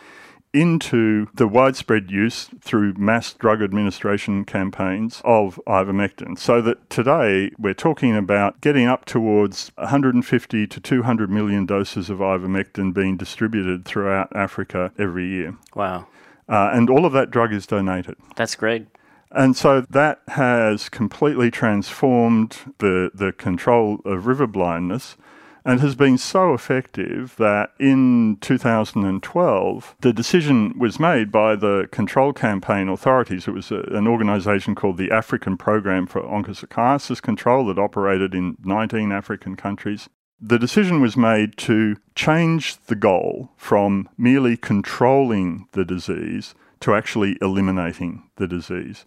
into 0.58 1.28
the 1.34 1.46
widespread 1.46 2.10
use 2.10 2.50
through 2.60 2.92
mass 2.94 3.32
drug 3.32 3.62
administration 3.62 4.44
campaigns 4.44 5.22
of 5.24 5.60
ivermectin. 5.68 6.36
So 6.36 6.60
that 6.62 6.90
today 6.90 7.52
we're 7.58 7.74
talking 7.74 8.16
about 8.16 8.60
getting 8.60 8.86
up 8.86 9.04
towards 9.04 9.70
150 9.76 10.66
to 10.66 10.80
200 10.80 11.30
million 11.30 11.64
doses 11.64 12.10
of 12.10 12.18
ivermectin 12.18 12.92
being 12.92 13.16
distributed 13.16 13.84
throughout 13.84 14.34
Africa 14.34 14.92
every 14.98 15.28
year. 15.28 15.56
Wow. 15.76 16.08
Uh, 16.48 16.70
and 16.72 16.90
all 16.90 17.04
of 17.04 17.12
that 17.12 17.30
drug 17.30 17.52
is 17.52 17.66
donated. 17.66 18.16
That's 18.34 18.56
great. 18.56 18.86
And 19.30 19.56
so 19.56 19.82
that 19.90 20.22
has 20.28 20.88
completely 20.88 21.50
transformed 21.52 22.74
the, 22.78 23.10
the 23.14 23.32
control 23.32 24.00
of 24.04 24.26
river 24.26 24.46
blindness 24.46 25.16
and 25.64 25.80
has 25.80 25.94
been 25.94 26.18
so 26.18 26.54
effective 26.54 27.36
that 27.36 27.72
in 27.78 28.38
2012, 28.40 29.96
the 30.00 30.12
decision 30.12 30.78
was 30.78 30.98
made 31.00 31.30
by 31.30 31.56
the 31.56 31.88
control 31.90 32.32
campaign 32.32 32.88
authorities. 32.88 33.48
It 33.48 33.52
was 33.52 33.70
a, 33.70 33.80
an 33.90 34.06
organization 34.06 34.74
called 34.74 34.96
the 34.96 35.10
African 35.10 35.56
Program 35.56 36.06
for 36.06 36.22
Onchocerciasis 36.22 37.20
Control 37.20 37.66
that 37.66 37.78
operated 37.78 38.34
in 38.34 38.56
19 38.64 39.12
African 39.12 39.56
countries. 39.56 40.08
The 40.40 40.58
decision 40.58 41.00
was 41.00 41.16
made 41.16 41.56
to 41.58 41.96
change 42.14 42.76
the 42.86 42.94
goal 42.94 43.50
from 43.56 44.08
merely 44.16 44.56
controlling 44.56 45.66
the 45.72 45.84
disease 45.84 46.54
to 46.80 46.94
actually 46.94 47.36
eliminating 47.42 48.30
the 48.36 48.46
disease. 48.46 49.04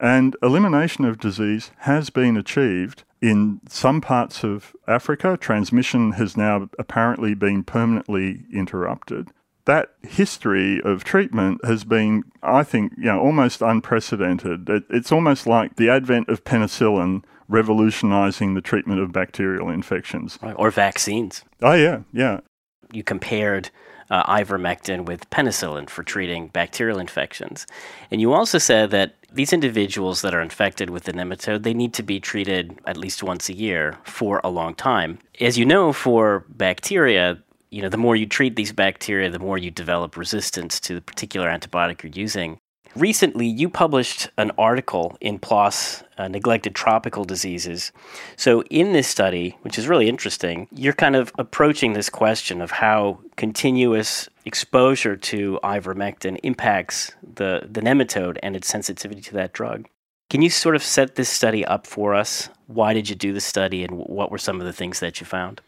And 0.00 0.36
elimination 0.42 1.04
of 1.04 1.18
disease 1.18 1.70
has 1.78 2.10
been 2.10 2.36
achieved 2.36 3.04
in 3.22 3.60
some 3.68 4.00
parts 4.00 4.44
of 4.44 4.74
Africa. 4.86 5.38
Transmission 5.40 6.12
has 6.12 6.36
now 6.36 6.68
apparently 6.78 7.34
been 7.34 7.62
permanently 7.62 8.44
interrupted. 8.52 9.28
That 9.66 9.94
history 10.02 10.82
of 10.82 11.04
treatment 11.04 11.64
has 11.64 11.84
been, 11.84 12.24
I 12.42 12.64
think, 12.64 12.92
you 12.98 13.04
know, 13.04 13.18
almost 13.18 13.62
unprecedented. 13.62 14.68
It, 14.68 14.84
it's 14.90 15.10
almost 15.10 15.46
like 15.46 15.76
the 15.76 15.88
advent 15.88 16.28
of 16.28 16.44
penicillin 16.44 17.24
revolutionizing 17.48 18.54
the 18.54 18.60
treatment 18.60 19.00
of 19.00 19.12
bacterial 19.12 19.70
infections. 19.70 20.38
Or 20.56 20.70
vaccines. 20.70 21.44
Oh, 21.62 21.72
yeah, 21.72 22.00
yeah. 22.12 22.40
You 22.92 23.02
compared 23.02 23.70
uh, 24.10 24.22
ivermectin 24.24 25.06
with 25.06 25.28
penicillin 25.30 25.88
for 25.88 26.02
treating 26.02 26.48
bacterial 26.48 26.98
infections. 26.98 27.66
And 28.10 28.20
you 28.20 28.32
also 28.32 28.58
said 28.58 28.90
that 28.90 29.14
these 29.34 29.52
individuals 29.52 30.22
that 30.22 30.34
are 30.34 30.40
infected 30.40 30.90
with 30.90 31.04
the 31.04 31.12
nematode, 31.12 31.62
they 31.62 31.74
need 31.74 31.92
to 31.94 32.02
be 32.02 32.20
treated 32.20 32.78
at 32.86 32.96
least 32.96 33.22
once 33.22 33.48
a 33.48 33.54
year 33.54 33.98
for 34.04 34.40
a 34.44 34.48
long 34.48 34.74
time. 34.74 35.18
As 35.40 35.58
you 35.58 35.66
know, 35.66 35.92
for 35.92 36.44
bacteria, 36.48 37.42
you 37.70 37.82
know, 37.82 37.88
the 37.88 37.96
more 37.96 38.14
you 38.14 38.26
treat 38.26 38.54
these 38.54 38.72
bacteria, 38.72 39.30
the 39.30 39.40
more 39.40 39.58
you 39.58 39.70
develop 39.70 40.16
resistance 40.16 40.78
to 40.80 40.94
the 40.94 41.00
particular 41.00 41.48
antibiotic 41.48 42.02
you're 42.02 42.12
using. 42.14 42.58
Recently, 42.94 43.48
you 43.48 43.68
published 43.68 44.30
an 44.38 44.52
article 44.56 45.16
in 45.20 45.40
PLOS 45.40 46.04
uh, 46.16 46.28
Neglected 46.28 46.76
Tropical 46.76 47.24
Diseases. 47.24 47.90
So, 48.36 48.62
in 48.70 48.92
this 48.92 49.08
study, 49.08 49.58
which 49.62 49.76
is 49.76 49.88
really 49.88 50.08
interesting, 50.08 50.68
you're 50.70 50.92
kind 50.92 51.16
of 51.16 51.32
approaching 51.36 51.94
this 51.94 52.08
question 52.08 52.60
of 52.60 52.70
how 52.70 53.18
continuous 53.34 54.28
exposure 54.44 55.16
to 55.16 55.58
ivermectin 55.62 56.38
impacts 56.42 57.12
the, 57.22 57.66
the 57.70 57.80
nematode 57.80 58.38
and 58.42 58.56
its 58.56 58.68
sensitivity 58.68 59.20
to 59.22 59.34
that 59.34 59.52
drug. 59.52 59.88
Can 60.30 60.42
you 60.42 60.50
sort 60.50 60.74
of 60.74 60.82
set 60.82 61.14
this 61.14 61.28
study 61.28 61.64
up 61.64 61.86
for 61.86 62.14
us? 62.14 62.48
Why 62.66 62.94
did 62.94 63.08
you 63.08 63.14
do 63.14 63.32
the 63.32 63.40
study, 63.40 63.84
and 63.84 63.98
what 63.98 64.30
were 64.30 64.38
some 64.38 64.60
of 64.60 64.66
the 64.66 64.72
things 64.72 65.00
that 65.00 65.20
you 65.20 65.26
found? 65.26 65.60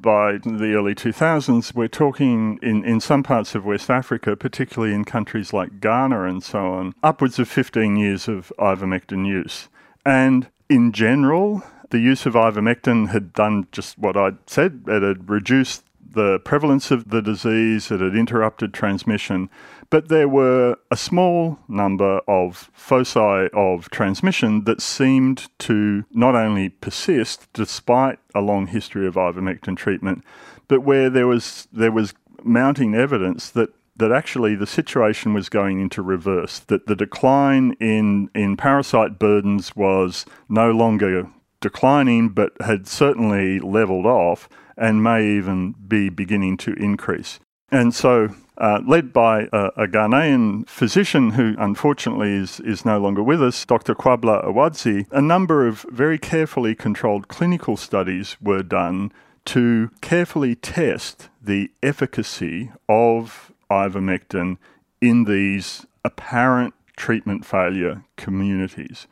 by 0.00 0.38
the 0.38 0.72
early 0.74 0.94
2000s, 0.94 1.74
we're 1.74 1.88
talking 1.88 2.58
in, 2.62 2.84
in 2.84 3.00
some 3.00 3.22
parts 3.22 3.54
of 3.54 3.64
West 3.64 3.90
Africa, 3.90 4.36
particularly 4.36 4.94
in 4.94 5.04
countries 5.04 5.52
like 5.52 5.80
Ghana 5.80 6.24
and 6.24 6.42
so 6.42 6.58
on, 6.58 6.94
upwards 7.02 7.38
of 7.38 7.48
15 7.48 7.96
years 7.96 8.28
of 8.28 8.52
ivermectin 8.58 9.26
use. 9.26 9.68
And 10.04 10.48
in 10.68 10.92
general, 10.92 11.62
the 11.90 11.98
use 11.98 12.24
of 12.24 12.34
ivermectin 12.34 13.10
had 13.10 13.32
done 13.32 13.66
just 13.72 13.98
what 13.98 14.16
I'd 14.16 14.38
said. 14.46 14.84
It 14.86 15.02
had 15.02 15.28
reduced 15.28 15.84
the 16.12 16.38
prevalence 16.40 16.90
of 16.90 17.10
the 17.10 17.22
disease, 17.22 17.90
it 17.90 18.00
had 18.00 18.16
interrupted 18.16 18.74
transmission, 18.74 19.48
but 19.90 20.08
there 20.08 20.28
were 20.28 20.76
a 20.90 20.96
small 20.96 21.58
number 21.68 22.20
of 22.28 22.70
foci 22.72 23.48
of 23.52 23.90
transmission 23.90 24.64
that 24.64 24.80
seemed 24.80 25.48
to 25.60 26.04
not 26.10 26.34
only 26.34 26.68
persist 26.68 27.48
despite 27.52 28.18
a 28.34 28.40
long 28.40 28.66
history 28.66 29.06
of 29.06 29.14
ivermectin 29.14 29.76
treatment, 29.76 30.24
but 30.68 30.82
where 30.82 31.10
there 31.10 31.26
was 31.26 31.68
there 31.72 31.92
was 31.92 32.14
mounting 32.42 32.94
evidence 32.94 33.50
that 33.50 33.70
that 33.96 34.12
actually 34.12 34.54
the 34.54 34.66
situation 34.66 35.34
was 35.34 35.48
going 35.48 35.78
into 35.78 36.02
reverse, 36.02 36.58
that 36.60 36.86
the 36.86 36.96
decline 36.96 37.72
in, 37.80 38.30
in 38.34 38.56
parasite 38.56 39.18
burdens 39.18 39.76
was 39.76 40.24
no 40.48 40.70
longer 40.70 41.28
declining, 41.60 42.30
but 42.30 42.52
had 42.62 42.88
certainly 42.88 43.60
leveled 43.60 44.06
off 44.06 44.48
and 44.80 45.04
may 45.04 45.24
even 45.24 45.74
be 45.86 46.08
beginning 46.08 46.56
to 46.56 46.72
increase. 46.72 47.38
And 47.70 47.94
so, 47.94 48.34
uh, 48.58 48.80
led 48.84 49.12
by 49.12 49.42
a, 49.52 49.70
a, 49.76 49.86
Ghanaian 49.86 50.68
physician 50.68 51.30
who 51.30 51.54
unfortunately 51.58 52.32
is, 52.32 52.58
is 52.60 52.84
no 52.84 52.98
longer 52.98 53.22
with 53.22 53.42
us, 53.42 53.64
Dr. 53.64 53.94
Kwabla 53.94 54.44
Awadzi, 54.44 55.06
a 55.12 55.22
number 55.22 55.66
of 55.66 55.86
very 55.90 56.18
carefully 56.18 56.74
controlled 56.74 57.28
clinical 57.28 57.76
studies 57.76 58.36
were 58.40 58.64
done 58.64 59.12
to 59.46 59.90
carefully 60.00 60.56
test 60.56 61.28
the 61.40 61.70
efficacy 61.82 62.72
of 62.88 63.52
ivermectin 63.70 64.58
in 65.00 65.24
these 65.24 65.86
apparent 66.04 66.74
treatment 66.96 67.46
failure 67.46 68.04
communities. 68.16 69.06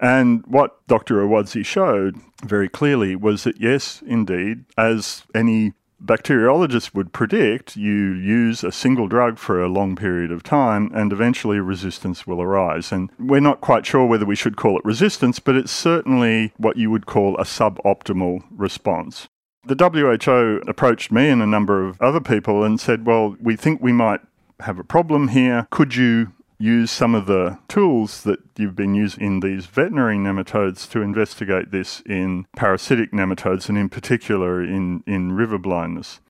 And 0.00 0.44
what 0.46 0.86
Dr. 0.86 1.22
Awadzi 1.22 1.64
showed 1.64 2.16
very 2.44 2.68
clearly 2.68 3.16
was 3.16 3.44
that, 3.44 3.60
yes, 3.60 4.02
indeed, 4.06 4.64
as 4.76 5.24
any 5.34 5.72
bacteriologist 6.04 6.94
would 6.94 7.12
predict, 7.12 7.76
you 7.76 8.12
use 8.12 8.62
a 8.62 8.72
single 8.72 9.08
drug 9.08 9.38
for 9.38 9.62
a 9.62 9.68
long 9.68 9.96
period 9.96 10.30
of 10.30 10.42
time 10.42 10.90
and 10.94 11.12
eventually 11.12 11.58
resistance 11.58 12.26
will 12.26 12.42
arise. 12.42 12.92
And 12.92 13.10
we're 13.18 13.40
not 13.40 13.60
quite 13.60 13.86
sure 13.86 14.04
whether 14.04 14.26
we 14.26 14.36
should 14.36 14.56
call 14.56 14.78
it 14.78 14.84
resistance, 14.84 15.38
but 15.38 15.56
it's 15.56 15.72
certainly 15.72 16.52
what 16.56 16.76
you 16.76 16.90
would 16.90 17.06
call 17.06 17.36
a 17.38 17.44
suboptimal 17.44 18.42
response. 18.50 19.28
The 19.66 19.76
WHO 19.76 20.68
approached 20.68 21.10
me 21.10 21.30
and 21.30 21.40
a 21.40 21.46
number 21.46 21.86
of 21.86 22.00
other 22.00 22.20
people 22.20 22.64
and 22.64 22.78
said, 22.78 23.06
Well, 23.06 23.36
we 23.40 23.56
think 23.56 23.80
we 23.80 23.92
might 23.92 24.20
have 24.60 24.78
a 24.78 24.84
problem 24.84 25.28
here. 25.28 25.66
Could 25.70 25.96
you 25.96 26.32
use 26.58 26.90
some 26.90 27.14
of 27.14 27.26
the 27.26 27.58
tools 27.68 28.22
that 28.22 28.40
you've 28.56 28.76
been 28.76 28.94
using 28.94 29.24
in 29.24 29.40
these 29.40 29.66
veterinary 29.66 30.16
nematodes 30.16 30.88
to 30.90 31.02
investigate 31.02 31.70
this 31.70 32.02
in 32.06 32.46
parasitic 32.56 33.12
nematodes 33.12 33.68
and 33.68 33.76
in 33.76 33.88
particular 33.88 34.62
in, 34.62 35.02
in 35.06 35.32
river 35.32 35.58
blindness. 35.58 36.20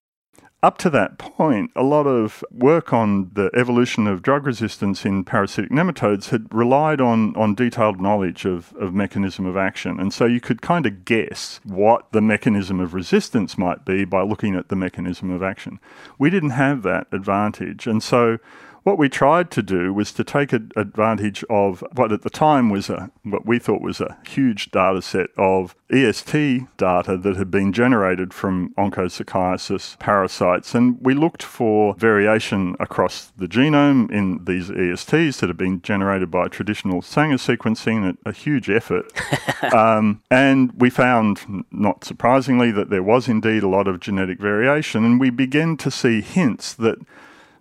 Up 0.65 0.79
to 0.79 0.89
that 0.89 1.19
point, 1.19 1.71
a 1.77 1.83
lot 1.83 2.07
of 2.07 2.43
work 2.51 2.91
on 2.91 3.31
the 3.35 3.51
evolution 3.55 4.07
of 4.07 4.23
drug 4.23 4.47
resistance 4.47 5.05
in 5.05 5.23
parasitic 5.23 5.71
nematodes 5.71 6.31
had 6.31 6.47
relied 6.55 7.03
on, 7.03 7.37
on 7.37 7.55
detailed 7.55 8.01
knowledge 8.01 8.47
of, 8.47 8.73
of 8.81 8.95
mechanism 8.95 9.45
of 9.45 9.59
action. 9.59 10.01
And 10.01 10.11
so 10.11 10.25
you 10.25 10.41
could 10.41 10.63
kind 10.63 10.87
of 10.87 11.05
guess 11.05 11.61
what 11.65 12.11
the 12.13 12.23
mechanism 12.23 12.81
of 12.81 12.95
resistance 12.95 13.59
might 13.59 13.85
be 13.85 14.07
by 14.07 14.23
looking 14.23 14.55
at 14.55 14.71
the 14.71 14.75
mechanism 14.75 15.31
of 15.31 15.43
action. 15.43 15.81
We 16.19 16.31
didn't 16.31 16.51
have 16.51 16.83
that 16.85 17.09
advantage. 17.13 17.87
And 17.87 18.03
so 18.03 18.39
what 18.85 18.99
we 18.99 19.09
tried 19.09 19.51
to 19.51 19.63
do 19.63 19.93
was 19.93 20.13
to 20.13 20.23
take 20.23 20.53
advantage 20.53 21.43
of 21.49 21.83
what 21.95 22.13
at 22.13 22.23
the 22.23 22.31
time 22.31 22.69
was 22.69 22.91
a 22.91 23.11
what 23.23 23.47
we 23.47 23.59
thought 23.59 23.81
was 23.81 24.01
a 24.01 24.19
huge 24.29 24.71
data 24.71 25.01
set 25.01 25.31
of 25.39 25.75
EST 25.91 26.67
data 26.77 27.17
that 27.17 27.37
had 27.37 27.51
been 27.51 27.73
generated 27.73 28.35
from 28.35 28.75
onchocerciasis 28.77 29.99
parasites. 29.99 30.75
And 30.75 30.99
we 31.01 31.15
looked 31.15 31.43
for 31.43 31.95
variation 31.95 32.77
across 32.79 33.33
the 33.37 33.47
genome 33.47 34.11
in 34.11 34.45
these 34.45 34.69
ESTs 34.69 35.41
that 35.41 35.49
had 35.49 35.57
been 35.57 35.81
generated 35.81 36.31
by 36.31 36.49
traditional 36.49 37.01
Sanger 37.01 37.37
sequencing, 37.37 38.17
a, 38.25 38.29
a 38.29 38.33
huge 38.33 38.69
effort. 38.69 39.11
um, 39.73 40.23
and 40.31 40.73
we 40.77 40.91
found, 40.91 41.65
not 41.71 42.05
surprisingly, 42.05 42.71
that 42.73 42.91
there 42.91 43.03
was 43.03 43.29
indeed 43.29 43.63
a 43.63 43.69
lot 43.69 43.89
of 43.89 44.01
genetic 44.01 44.39
variation. 44.39 45.05
And 45.05 45.19
we 45.19 45.31
began 45.31 45.79
to 45.79 45.91
see 45.91 46.21
hints 46.21 46.75
that 46.75 46.99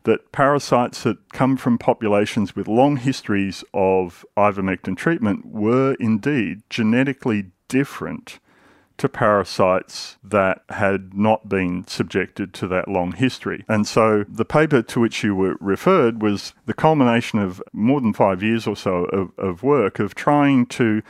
that 0.03 0.31
parasites 0.31 1.03
that 1.03 1.31
come 1.31 1.57
from 1.57 1.77
populations 1.77 2.55
with 2.55 2.67
long 2.67 2.97
histories 2.97 3.63
of 3.73 4.25
ivermectin 4.37 4.97
treatment 4.97 5.45
were 5.45 5.95
indeed 5.99 6.61
genetically 6.69 7.51
different 7.67 8.39
to 8.97 9.09
parasites 9.09 10.17
that 10.23 10.61
had 10.69 11.13
not 11.13 11.49
been 11.49 11.85
subjected 11.87 12.53
to 12.53 12.67
that 12.67 12.87
long 12.87 13.11
history. 13.11 13.65
And 13.67 13.87
so 13.87 14.23
the 14.29 14.45
paper 14.45 14.81
to 14.83 14.99
which 14.99 15.23
you 15.23 15.35
were 15.35 15.57
referred 15.59 16.21
was 16.21 16.53
the 16.65 16.73
culmination 16.73 17.39
of 17.39 17.61
more 17.73 17.99
than 17.99 18.13
five 18.13 18.43
years 18.43 18.67
or 18.67 18.75
so 18.75 19.05
of, 19.05 19.31
of 19.37 19.63
work 19.63 19.99
of 19.99 20.13
trying 20.13 20.67
to 20.67 21.01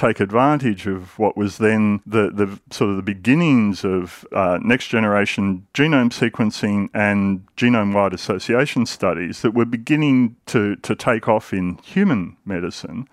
take 0.00 0.18
advantage 0.18 0.86
of 0.86 1.18
what 1.18 1.36
was 1.36 1.58
then 1.58 2.00
the, 2.06 2.30
the 2.30 2.58
sort 2.70 2.88
of 2.88 2.96
the 2.96 3.02
beginnings 3.02 3.84
of 3.84 4.26
uh, 4.32 4.58
next 4.62 4.88
generation 4.88 5.66
genome 5.74 6.10
sequencing 6.10 6.88
and 6.94 7.46
genome 7.54 7.94
wide 7.94 8.14
association 8.14 8.86
studies 8.86 9.42
that 9.42 9.52
were 9.52 9.66
beginning 9.66 10.36
to, 10.46 10.74
to 10.76 10.96
take 10.96 11.28
off 11.28 11.52
in 11.52 11.76
human 11.84 12.34
medicine. 12.46 13.06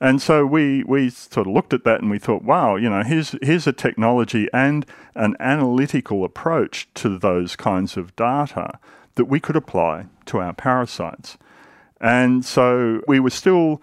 And 0.00 0.22
so 0.22 0.46
we, 0.46 0.82
we 0.84 1.10
sort 1.10 1.46
of 1.46 1.52
looked 1.52 1.74
at 1.74 1.84
that 1.84 2.00
and 2.00 2.10
we 2.10 2.18
thought, 2.18 2.42
wow, 2.42 2.76
you 2.76 2.88
know, 2.88 3.02
here's, 3.02 3.36
here's 3.42 3.66
a 3.66 3.72
technology 3.72 4.48
and 4.54 4.86
an 5.14 5.36
analytical 5.38 6.24
approach 6.24 6.88
to 6.94 7.18
those 7.18 7.56
kinds 7.56 7.98
of 7.98 8.16
data 8.16 8.78
that 9.16 9.26
we 9.26 9.38
could 9.38 9.54
apply 9.54 10.06
to 10.26 10.38
our 10.38 10.54
parasites. 10.54 11.36
And 12.00 12.42
so 12.42 13.02
we 13.06 13.20
were 13.20 13.30
still 13.30 13.82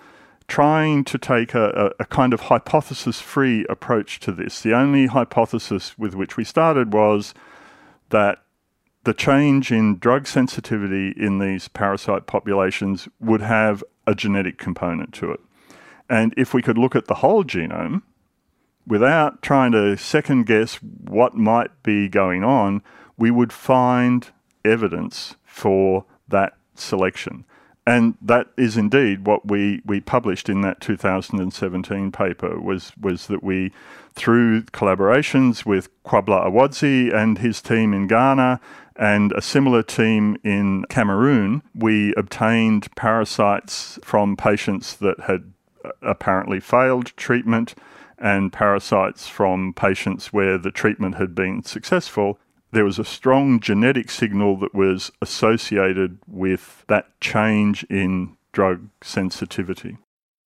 trying 0.50 1.04
to 1.06 1.18
take 1.18 1.54
a, 1.54 1.94
a, 2.00 2.06
kind 2.06 2.34
of 2.34 2.42
hypothesis 2.42 3.22
free 3.22 3.66
approach 3.70 4.20
to 4.20 4.32
this. 4.32 4.62
The 4.62 4.74
only 4.74 5.06
hypothesis 5.06 5.98
with 5.98 6.16
which 6.16 6.36
we 6.36 6.44
started 6.44 6.92
was 6.92 7.34
that 8.10 8.42
the 9.04 9.14
change 9.14 9.72
in 9.72 9.98
drug 9.98 10.28
sensitivity 10.28 11.14
in 11.16 11.40
these 11.40 11.68
parasite 11.68 12.26
populations 12.28 13.08
would 13.20 13.42
have 13.42 13.84
a 14.06 14.14
genetic 14.14 14.58
component 14.58 15.14
to 15.14 15.32
it. 15.32 15.40
And 16.10 16.34
if 16.36 16.54
we 16.54 16.62
could 16.62 16.78
look 16.78 16.96
at 16.96 17.06
the 17.06 17.16
whole 17.16 17.44
genome 17.44 18.02
without 18.86 19.42
trying 19.42 19.72
to 19.72 19.96
second 19.96 20.48
guess 20.48 20.76
what 20.76 21.36
might 21.36 21.84
be 21.84 22.10
going 22.10 22.44
on, 22.44 22.82
we 23.18 23.30
would 23.30 23.54
find 23.54 24.32
evidence 24.66 25.36
for 25.46 26.06
that 26.28 26.58
selection. 26.74 27.46
And 27.88 28.16
that 28.22 28.48
is 28.58 28.78
indeed 28.78 29.26
what 29.26 29.48
we, 29.48 29.82
we 29.86 30.00
published 30.00 30.48
in 30.48 30.62
that 30.62 30.80
2017 30.80 32.12
paper 32.12 32.60
was, 32.60 32.92
was 33.00 33.28
that 33.28 33.44
we, 33.44 33.72
through 34.14 34.64
collaborations 34.64 35.66
with 35.66 35.90
Kwabla 36.04 36.46
Awadzi 36.46 37.14
and 37.14 37.40
his 37.40 37.62
team 37.62 37.94
in 37.94 38.08
Ghana 38.08 38.60
and 38.96 39.32
a 39.32 39.42
similar 39.42 39.82
team 39.82 40.38
in 40.44 40.84
Cameroon, 40.90 41.64
we 41.74 42.14
obtained 42.16 42.94
parasites 42.96 43.98
from 44.04 44.36
patients 44.36 44.96
that 44.98 45.22
had 45.22 45.54
uh, 45.84 45.92
apparently 46.02 46.60
failed 46.60 47.16
treatment 47.16 47.76
and 48.18 48.52
parasites 48.52 49.28
from 49.30 49.74
patients 49.74 50.34
where 50.34 50.58
the 50.58 50.72
treatment 50.72 51.16
had 51.16 51.34
been 51.34 51.64
successful 51.64 52.38
there 52.72 52.86
was 52.86 53.00
a 53.00 53.06
strong 53.06 53.60
genetic 53.60 54.10
signal 54.10 54.58
that 54.58 54.74
was 54.74 55.12
associated 55.22 56.20
with 56.28 56.84
that 56.88 57.20
change 57.20 57.84
in 57.86 58.36
drug 58.52 58.90
sensitivity. 59.02 59.98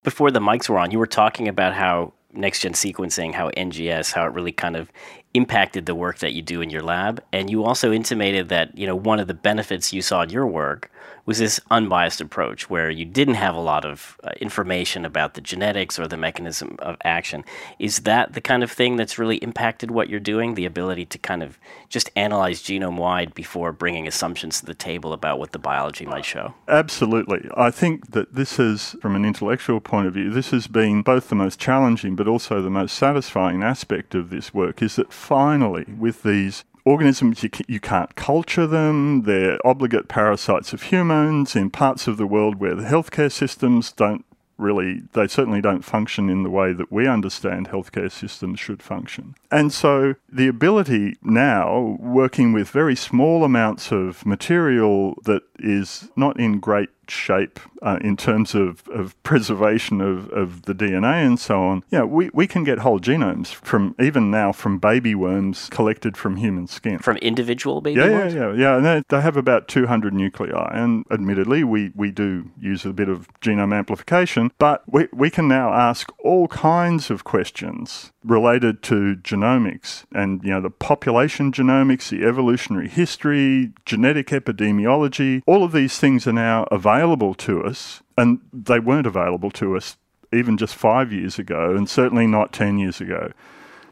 Before 0.04 0.32
the 0.32 0.40
mics 0.40 0.70
were 0.70 0.80
on, 0.80 0.92
you 0.92 1.00
were 1.00 1.08
talking 1.08 1.48
about 1.48 1.74
how 1.74 2.14
next 2.34 2.62
gen 2.62 2.74
sequencing, 2.74 3.34
how 3.34 3.50
NGS, 3.52 4.14
how 4.14 4.26
it 4.26 4.34
really 4.34 4.52
kind 4.52 4.76
of 4.76 4.92
impacted 5.34 5.86
the 5.86 5.96
work 5.96 6.20
that 6.20 6.34
you 6.34 6.42
do 6.42 6.62
in 6.62 6.70
your 6.70 6.84
lab. 6.84 7.24
And 7.32 7.50
you 7.50 7.64
also 7.64 7.92
intimated 7.92 8.50
that, 8.50 8.78
you 8.78 8.86
know, 8.86 8.96
one 8.96 9.20
of 9.20 9.28
the 9.28 9.34
benefits 9.34 9.92
you 9.92 10.02
saw 10.02 10.22
in 10.22 10.30
your 10.30 10.46
work 10.46 10.92
was 11.26 11.38
this 11.38 11.60
unbiased 11.72 12.20
approach 12.20 12.70
where 12.70 12.90
you 12.90 13.06
didn't 13.06 13.36
have 13.36 13.56
a 13.56 13.60
lot 13.60 13.86
of 13.86 14.20
uh, 14.24 14.32
information 14.42 15.06
about 15.06 15.36
the 15.36 15.42
genetics 15.42 15.98
or 15.98 16.08
the 16.08 16.18
mechanism 16.18 16.76
of 16.80 16.98
action. 17.04 17.46
Is 17.80 18.00
that 18.00 18.34
the 18.34 18.42
kind 18.42 18.62
of 18.62 18.70
thing 18.70 18.98
that's 18.98 19.18
really 19.18 19.38
impacted 19.38 19.90
what 19.90 20.10
you're 20.10 20.20
doing? 20.20 20.56
The 20.56 20.66
ability 20.66 21.06
to 21.08 21.18
kind 21.18 21.42
of 21.42 21.58
just 21.88 22.10
analyze 22.16 22.62
genome 22.62 22.98
wide 22.98 23.34
before 23.34 23.72
bringing 23.72 24.06
assumptions 24.06 24.60
to 24.60 24.66
the 24.66 24.74
table 24.74 25.14
about 25.14 25.40
what 25.40 25.54
the 25.54 25.60
biology 25.60 26.06
might 26.06 26.26
show? 26.26 26.54
Absolutely. 26.68 27.50
I 27.56 27.72
think 27.72 28.12
that 28.12 28.36
this 28.36 28.60
is, 28.60 28.96
from 29.02 29.16
an 29.16 29.24
intellectual 29.24 29.80
point 29.80 30.08
of 30.08 30.14
view, 30.14 30.30
this 30.30 30.52
has 30.52 30.68
been 30.68 31.04
both 31.04 31.30
the 31.30 31.36
most 31.36 31.58
challenging 31.58 32.16
but 32.16 32.28
also 32.28 32.62
the 32.62 32.70
most 32.70 32.98
satisfying 32.98 33.64
aspect 33.64 34.14
of 34.14 34.30
this 34.30 34.54
work 34.54 34.82
is 34.82 34.98
that 34.98 35.14
finally, 35.24 35.86
with 35.98 36.24
these 36.24 36.66
organisms, 36.86 37.44
you, 37.44 37.50
you 37.68 37.80
can't 37.80 38.14
culture 38.16 38.68
them. 38.68 39.24
They're 39.24 39.58
obligate 39.66 40.08
parasites 40.10 40.74
of 40.74 40.84
humans 40.84 41.56
in 41.56 41.70
parts 41.70 42.08
of 42.08 42.18
the 42.18 42.28
world 42.28 42.60
where 42.60 42.76
the 42.76 42.84
healthcare 42.84 43.32
systems 43.32 43.92
don't 43.92 44.26
really, 44.58 45.02
they 45.14 45.28
certainly 45.28 45.62
don't 45.62 45.84
function 45.84 46.30
in 46.30 46.44
the 46.44 46.50
way 46.50 46.74
that 46.74 46.92
we 46.92 47.08
understand 47.08 47.70
healthcare 47.70 48.12
systems 48.12 48.60
should 48.60 48.84
function. 48.84 49.36
And 49.50 49.72
so 49.72 50.16
the 50.32 50.48
ability 50.48 51.16
now, 51.24 51.98
working 52.00 52.54
with 52.54 52.70
very 52.70 52.96
small 52.96 53.44
amounts 53.44 53.92
of 53.92 54.26
material 54.26 55.16
that 55.24 55.44
is 55.58 56.10
not 56.16 56.40
in 56.40 56.60
great 56.60 56.90
shape 57.10 57.60
uh, 57.82 57.98
in 58.02 58.16
terms 58.16 58.56
of, 58.56 58.88
of 58.90 59.22
preservation 59.24 60.02
of, 60.02 60.30
of 60.30 60.64
the 60.64 60.74
DNA 60.74 61.26
and 61.26 61.40
so 61.40 61.62
on, 61.62 61.84
yeah, 61.90 62.04
we, 62.04 62.30
we 62.34 62.48
can 62.48 62.64
get 62.64 62.80
whole 62.80 63.00
genomes 63.00 63.54
from 63.54 63.96
even 64.00 64.32
now 64.32 64.52
from 64.52 64.80
baby 64.80 65.14
worms 65.14 65.68
collected 65.70 66.16
from 66.16 66.38
human 66.38 66.68
skin. 66.68 67.00
From 67.00 67.18
individual 67.18 67.82
baby 67.82 68.00
yeah, 68.00 68.10
worms? 68.10 68.34
Yeah, 68.34 68.54
yeah, 68.54 68.54
yeah. 68.54 68.78
And 68.78 68.86
they, 68.86 69.04
they 69.10 69.22
have 69.22 69.38
about 69.38 69.68
200 69.68 70.14
nuclei. 70.14 70.70
And 70.72 71.06
admittedly, 71.12 71.64
we, 71.64 71.92
we 71.96 72.12
do 72.12 72.50
use 72.60 72.86
a 72.86 72.94
bit 72.94 73.10
of 73.10 73.28
genome 73.42 73.76
amplification, 73.76 74.52
but 74.58 74.84
we, 74.88 75.08
we 75.12 75.30
can 75.30 75.48
now 75.48 75.74
ask 75.74 76.12
all 76.20 76.48
kinds 76.48 77.10
of 77.10 77.24
questions 77.24 78.13
related 78.24 78.82
to 78.84 79.16
genomics 79.18 80.06
and 80.14 80.44
you 80.44 80.50
know 80.50 80.62
the 80.62 80.70
population 80.70 81.52
genomics, 81.52 82.10
the 82.10 82.26
evolutionary 82.26 82.88
history, 82.88 83.74
genetic 83.86 84.28
epidemiology, 84.28 85.42
all 85.46 85.64
of 85.64 85.72
these 85.72 85.98
things 85.98 86.26
are 86.28 86.34
now 86.34 86.64
available 86.72 87.34
to 87.34 87.64
us, 87.64 88.02
and 88.18 88.40
they 88.52 88.80
weren't 88.80 89.08
available 89.08 89.52
to 89.52 89.76
us 89.76 89.98
even 90.34 90.58
just 90.58 90.76
five 90.76 91.14
years 91.14 91.38
ago, 91.38 91.76
and 91.76 91.90
certainly 91.90 92.28
not 92.28 92.52
10 92.52 92.80
years 92.80 93.00
ago. 93.00 93.32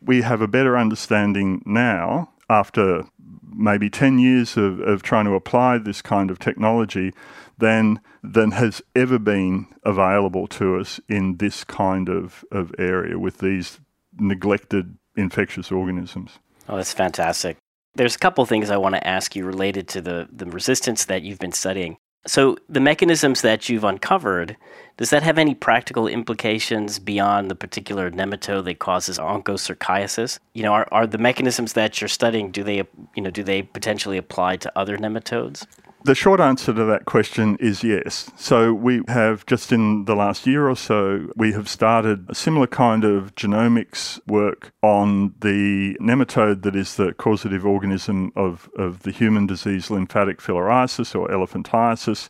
We 0.01 0.23
have 0.23 0.41
a 0.41 0.47
better 0.47 0.77
understanding 0.77 1.61
now, 1.65 2.31
after 2.49 3.05
maybe 3.53 3.89
10 3.89 4.19
years 4.19 4.57
of, 4.57 4.79
of 4.79 5.03
trying 5.03 5.25
to 5.25 5.35
apply 5.35 5.77
this 5.77 6.01
kind 6.01 6.31
of 6.31 6.39
technology, 6.39 7.13
than, 7.57 7.99
than 8.23 8.51
has 8.51 8.81
ever 8.95 9.19
been 9.19 9.67
available 9.83 10.47
to 10.47 10.79
us 10.79 10.99
in 11.07 11.37
this 11.37 11.63
kind 11.63 12.09
of, 12.09 12.43
of 12.51 12.73
area 12.79 13.19
with 13.19 13.37
these 13.37 13.79
neglected 14.19 14.97
infectious 15.15 15.71
organisms. 15.71 16.39
Oh, 16.69 16.77
that's 16.77 16.93
fantastic. 16.93 17.57
There's 17.95 18.15
a 18.15 18.19
couple 18.19 18.45
things 18.45 18.69
I 18.69 18.77
want 18.77 18.95
to 18.95 19.05
ask 19.05 19.35
you 19.35 19.45
related 19.45 19.87
to 19.89 20.01
the, 20.01 20.29
the 20.31 20.45
resistance 20.45 21.05
that 21.05 21.23
you've 21.23 21.39
been 21.39 21.51
studying. 21.51 21.97
So, 22.27 22.55
the 22.69 22.79
mechanisms 22.79 23.41
that 23.41 23.67
you've 23.67 23.83
uncovered, 23.83 24.55
does 24.95 25.09
that 25.09 25.23
have 25.23 25.39
any 25.39 25.55
practical 25.55 26.07
implications 26.07 26.99
beyond 26.99 27.49
the 27.49 27.55
particular 27.55 28.11
nematode 28.11 28.65
that 28.65 28.77
causes 28.77 29.17
onchocerciasis? 29.17 30.37
You 30.53 30.61
know, 30.61 30.73
are, 30.73 30.87
are 30.91 31.07
the 31.07 31.17
mechanisms 31.17 31.73
that 31.73 31.99
you're 31.99 32.07
studying, 32.07 32.51
do 32.51 32.63
they, 32.63 32.83
you 33.15 33.23
know, 33.23 33.31
do 33.31 33.41
they 33.41 33.63
potentially 33.63 34.17
apply 34.17 34.57
to 34.57 34.77
other 34.77 34.99
nematodes? 34.99 35.65
The 36.03 36.15
short 36.15 36.39
answer 36.39 36.73
to 36.73 36.83
that 36.85 37.05
question 37.05 37.57
is 37.57 37.83
yes. 37.83 38.31
So 38.35 38.73
we 38.73 39.03
have 39.07 39.45
just 39.45 39.71
in 39.71 40.05
the 40.05 40.15
last 40.15 40.47
year 40.47 40.67
or 40.67 40.75
so, 40.75 41.27
we 41.35 41.51
have 41.51 41.69
started 41.69 42.25
a 42.27 42.33
similar 42.33 42.65
kind 42.65 43.03
of 43.03 43.35
genomics 43.35 44.19
work 44.27 44.73
on 44.81 45.35
the 45.41 45.95
nematode 46.01 46.63
that 46.63 46.75
is 46.75 46.95
the 46.95 47.13
causative 47.13 47.67
organism 47.67 48.31
of, 48.35 48.67
of 48.79 49.03
the 49.03 49.11
human 49.11 49.45
disease 49.45 49.91
lymphatic 49.91 50.39
filariasis 50.39 51.13
or 51.13 51.27
elephantiasis 51.27 52.29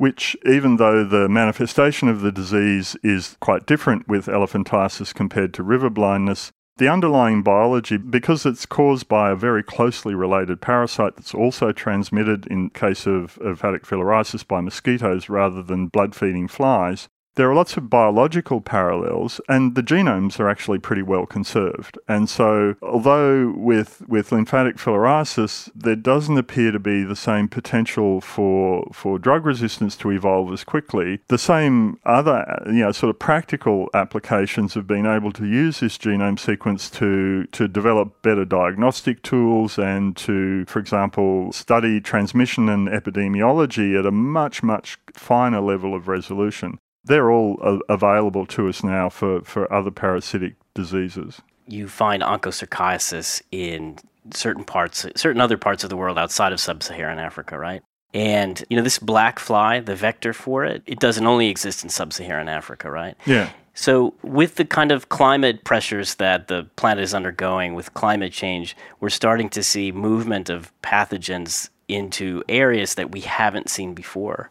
which, 0.00 0.34
even 0.46 0.76
though 0.76 1.04
the 1.04 1.28
manifestation 1.28 2.08
of 2.08 2.22
the 2.22 2.32
disease 2.32 2.96
is 3.02 3.36
quite 3.40 3.66
different 3.66 4.08
with 4.08 4.24
elephantiasis 4.24 5.12
compared 5.12 5.52
to 5.52 5.62
river 5.62 5.90
blindness, 5.90 6.52
The 6.76 6.88
underlying 6.88 7.42
biology, 7.42 7.98
because 7.98 8.46
it's 8.46 8.64
caused 8.64 9.06
by 9.06 9.30
a 9.30 9.36
very 9.36 9.62
closely 9.62 10.14
related 10.14 10.62
parasite 10.62 11.16
that's 11.16 11.34
also 11.34 11.72
transmitted 11.72 12.46
in 12.46 12.70
case 12.70 13.06
of, 13.06 13.36
of 13.38 13.60
lymphatic 13.62 13.84
filariasis 13.84 14.46
by 14.46 14.60
mosquitoes 14.60 15.28
rather 15.28 15.62
than 15.62 15.88
blood 15.88 16.14
feeding 16.14 16.48
flies, 16.48 17.08
there 17.36 17.48
are 17.48 17.54
lots 17.54 17.76
of 17.76 17.88
biological 17.88 18.60
parallels, 18.60 19.40
and 19.48 19.74
the 19.74 19.82
genomes 19.82 20.40
are 20.40 20.48
actually 20.48 20.78
pretty 20.78 21.02
well 21.02 21.26
conserved. 21.26 21.98
And 22.08 22.28
so, 22.28 22.74
although 22.82 23.52
with 23.56 24.02
with 24.08 24.32
lymphatic 24.32 24.76
filariasis, 24.76 25.70
there 25.74 25.96
doesn't 25.96 26.36
appear 26.36 26.72
to 26.72 26.78
be 26.78 27.04
the 27.04 27.16
same 27.16 27.48
potential 27.48 28.20
for 28.20 28.88
for 28.92 29.18
drug 29.18 29.46
resistance 29.46 29.96
to 29.96 30.10
evolve 30.10 30.52
as 30.52 30.64
quickly, 30.64 31.20
the 31.28 31.38
same 31.38 31.98
other 32.04 32.62
you 32.66 32.84
know 32.84 32.92
sort 32.92 33.10
of 33.10 33.18
practical 33.18 33.88
applications 33.94 34.74
have 34.74 34.86
been 34.86 35.06
able 35.06 35.32
to 35.32 35.46
use 35.46 35.80
this 35.80 35.98
genome 35.98 36.38
sequence 36.38 36.90
to 36.90 37.46
to 37.52 37.68
develop 37.68 38.22
better 38.22 38.44
diagnostic 38.44 39.22
tools 39.22 39.78
and 39.78 40.16
to, 40.16 40.64
for 40.66 40.78
example, 40.78 41.52
study 41.52 42.00
transmission 42.00 42.68
and 42.68 42.88
epidemiology 42.88 43.98
at 43.98 44.04
a 44.04 44.10
much 44.10 44.62
much 44.62 44.98
finer 45.14 45.60
level 45.60 45.94
of 45.94 46.08
resolution 46.08 46.78
they're 47.04 47.30
all 47.30 47.80
available 47.88 48.46
to 48.46 48.68
us 48.68 48.84
now 48.84 49.08
for, 49.08 49.42
for 49.42 49.72
other 49.72 49.90
parasitic 49.90 50.54
diseases. 50.74 51.40
You 51.66 51.88
find 51.88 52.22
onchocerciasis 52.22 53.42
in 53.50 53.98
certain 54.32 54.64
parts, 54.64 55.06
certain 55.16 55.40
other 55.40 55.56
parts 55.56 55.84
of 55.84 55.90
the 55.90 55.96
world 55.96 56.18
outside 56.18 56.52
of 56.52 56.60
sub-Saharan 56.60 57.18
Africa, 57.18 57.58
right? 57.58 57.82
And 58.12 58.62
you 58.68 58.76
know 58.76 58.82
this 58.82 58.98
black 58.98 59.38
fly, 59.38 59.80
the 59.80 59.94
vector 59.94 60.32
for 60.32 60.64
it, 60.64 60.82
it 60.86 60.98
doesn't 60.98 61.26
only 61.26 61.48
exist 61.48 61.84
in 61.84 61.90
sub-Saharan 61.90 62.48
Africa, 62.48 62.90
right? 62.90 63.16
Yeah. 63.24 63.50
So 63.74 64.14
with 64.22 64.56
the 64.56 64.64
kind 64.64 64.90
of 64.90 65.08
climate 65.08 65.64
pressures 65.64 66.16
that 66.16 66.48
the 66.48 66.64
planet 66.76 67.04
is 67.04 67.14
undergoing 67.14 67.74
with 67.74 67.94
climate 67.94 68.32
change, 68.32 68.76
we're 68.98 69.10
starting 69.10 69.48
to 69.50 69.62
see 69.62 69.92
movement 69.92 70.50
of 70.50 70.72
pathogens 70.82 71.70
into 71.86 72.42
areas 72.48 72.94
that 72.94 73.12
we 73.12 73.20
haven't 73.20 73.70
seen 73.70 73.94
before. 73.94 74.50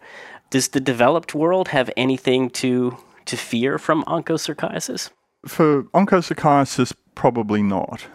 Does 0.50 0.70
the 0.70 0.80
developed 0.80 1.36
world 1.36 1.70
have 1.70 1.90
anything 1.96 2.50
to 2.52 2.98
to 3.26 3.38
fear 3.38 3.78
from 3.78 4.04
onchocerciasis? 4.06 5.12
For 5.46 5.84
onchocerciasis, 5.94 6.94
probably 7.14 7.62
not. 7.62 8.08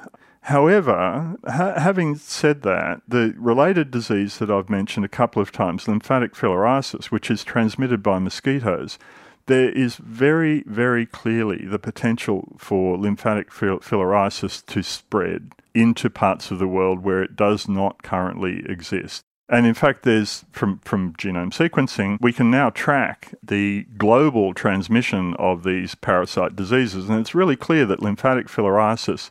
However, 0.42 1.37
ha- 1.47 1.79
having 1.79 2.16
said 2.16 2.62
that, 2.62 3.01
the 3.09 3.35
related 3.38 3.90
disease 3.90 4.38
that 4.38 4.51
I've 4.51 4.68
mentioned 4.68 5.07
a 5.07 5.09
couple 5.09 5.40
of 5.40 5.53
times, 5.53 5.88
lymphatic 5.88 6.35
filariasis, 6.35 7.07
which 7.07 7.31
is 7.31 7.44
transmitted 7.44 8.03
by 8.03 8.18
mosquitoes, 8.18 8.99
there 9.47 9.70
is 9.70 9.97
very, 9.97 10.62
very 10.66 11.07
clearly 11.07 11.64
the 11.64 11.79
potential 11.79 12.57
for 12.59 12.99
lymphatic 12.99 13.53
fil- 13.53 13.79
filariasis 13.79 14.64
to 14.66 14.83
spread 14.83 15.53
into 15.75 16.11
parts 16.11 16.51
of 16.51 16.59
the 16.59 16.68
world 16.68 17.05
where 17.05 17.23
it 17.23 17.37
does 17.37 17.68
not 17.68 18.03
currently 18.03 18.64
exist. 18.68 19.25
And 19.48 19.66
in 19.66 19.74
fact, 19.74 20.04
there's 20.04 20.44
from, 20.52 20.78
from 20.78 21.12
genome 21.14 21.52
sequencing, 21.52 22.18
we 22.20 22.33
can 22.33 22.50
now 22.50 22.70
track 22.70 23.35
the 23.42 23.85
global 23.98 24.54
transmission 24.54 25.35
of 25.35 25.64
these 25.64 25.94
parasite 25.94 26.57
diseases. 26.57 27.09
And 27.09 27.20
it's 27.20 27.35
really 27.35 27.57
clear 27.57 27.85
that 27.87 28.02
lymphatic 28.02 28.46
filariasis 28.46 29.30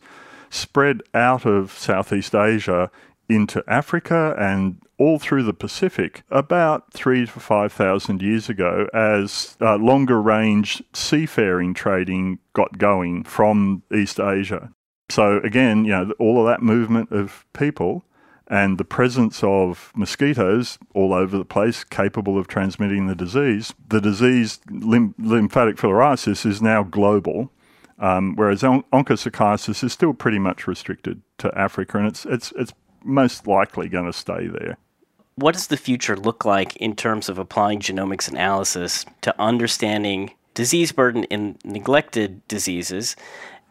spread 0.49 1.01
out 1.15 1.45
of 1.45 1.71
Southeast 1.71 2.35
Asia 2.35 2.91
into 3.27 3.63
Africa 3.67 4.35
and 4.37 4.79
all 4.99 5.17
through 5.17 5.43
the 5.43 5.53
Pacific 5.53 6.23
about 6.29 6.93
three 6.93 7.25
to 7.25 7.39
5,000 7.39 8.21
years 8.21 8.49
ago 8.49 8.87
as 8.93 9.57
uh, 9.59 9.75
longer 9.75 10.21
range 10.21 10.83
seafaring 10.93 11.73
trading 11.73 12.37
got 12.53 12.77
going 12.77 13.23
from 13.23 13.81
East 13.93 14.19
Asia. 14.19 14.71
So, 15.09 15.39
again, 15.43 15.85
you 15.85 15.91
know, 15.91 16.13
all 16.19 16.39
of 16.39 16.45
that 16.47 16.61
movement 16.61 17.11
of 17.11 17.45
people 17.53 18.05
and 18.53 18.77
the 18.77 18.85
presence 18.85 19.43
of 19.43 19.91
mosquitoes 19.95 20.77
all 20.93 21.11
over 21.11 21.39
the 21.39 21.43
place 21.43 21.83
capable 21.83 22.37
of 22.37 22.47
transmitting 22.47 23.07
the 23.07 23.15
disease, 23.15 23.73
the 23.89 23.99
disease 23.99 24.59
lymphatic 24.69 25.75
filariasis 25.75 26.45
is 26.45 26.61
now 26.61 26.83
global, 26.83 27.51
um, 27.97 28.35
whereas 28.35 28.63
on- 28.63 28.83
onchocerciasis 28.93 29.83
is 29.83 29.91
still 29.91 30.13
pretty 30.13 30.37
much 30.37 30.67
restricted 30.67 31.23
to 31.39 31.51
Africa, 31.57 31.97
and 31.97 32.05
it's 32.05 32.27
it's 32.27 32.53
it's 32.55 32.73
most 33.03 33.47
likely 33.47 33.89
going 33.89 34.05
to 34.05 34.13
stay 34.13 34.45
there. 34.45 34.77
What 35.33 35.55
does 35.55 35.65
the 35.65 35.75
future 35.75 36.15
look 36.15 36.45
like 36.45 36.75
in 36.75 36.95
terms 36.95 37.29
of 37.29 37.39
applying 37.39 37.79
genomics 37.79 38.29
analysis 38.29 39.03
to 39.21 39.33
understanding 39.41 40.29
disease 40.53 40.91
burden 40.91 41.23
in 41.25 41.57
neglected 41.65 42.47
diseases 42.47 43.15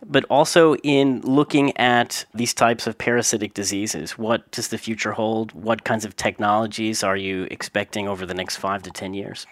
but 0.07 0.25
also 0.25 0.75
in 0.77 1.21
looking 1.23 1.77
at 1.77 2.25
these 2.35 2.55
types 2.55 2.87
of 2.87 2.99
parasitic 2.99 3.55
diseases. 3.55 4.19
What 4.19 4.51
does 4.51 4.69
the 4.69 4.79
future 4.79 5.12
hold? 5.12 5.53
What 5.53 5.85
kinds 5.85 6.05
of 6.05 6.17
technologies 6.17 7.03
are 7.03 7.17
you 7.17 7.47
expecting 7.51 8.09
over 8.09 8.27
the 8.27 8.35
next 8.35 8.57
five 8.57 8.83
to 8.83 8.91
10 8.91 9.15
years? 9.15 9.47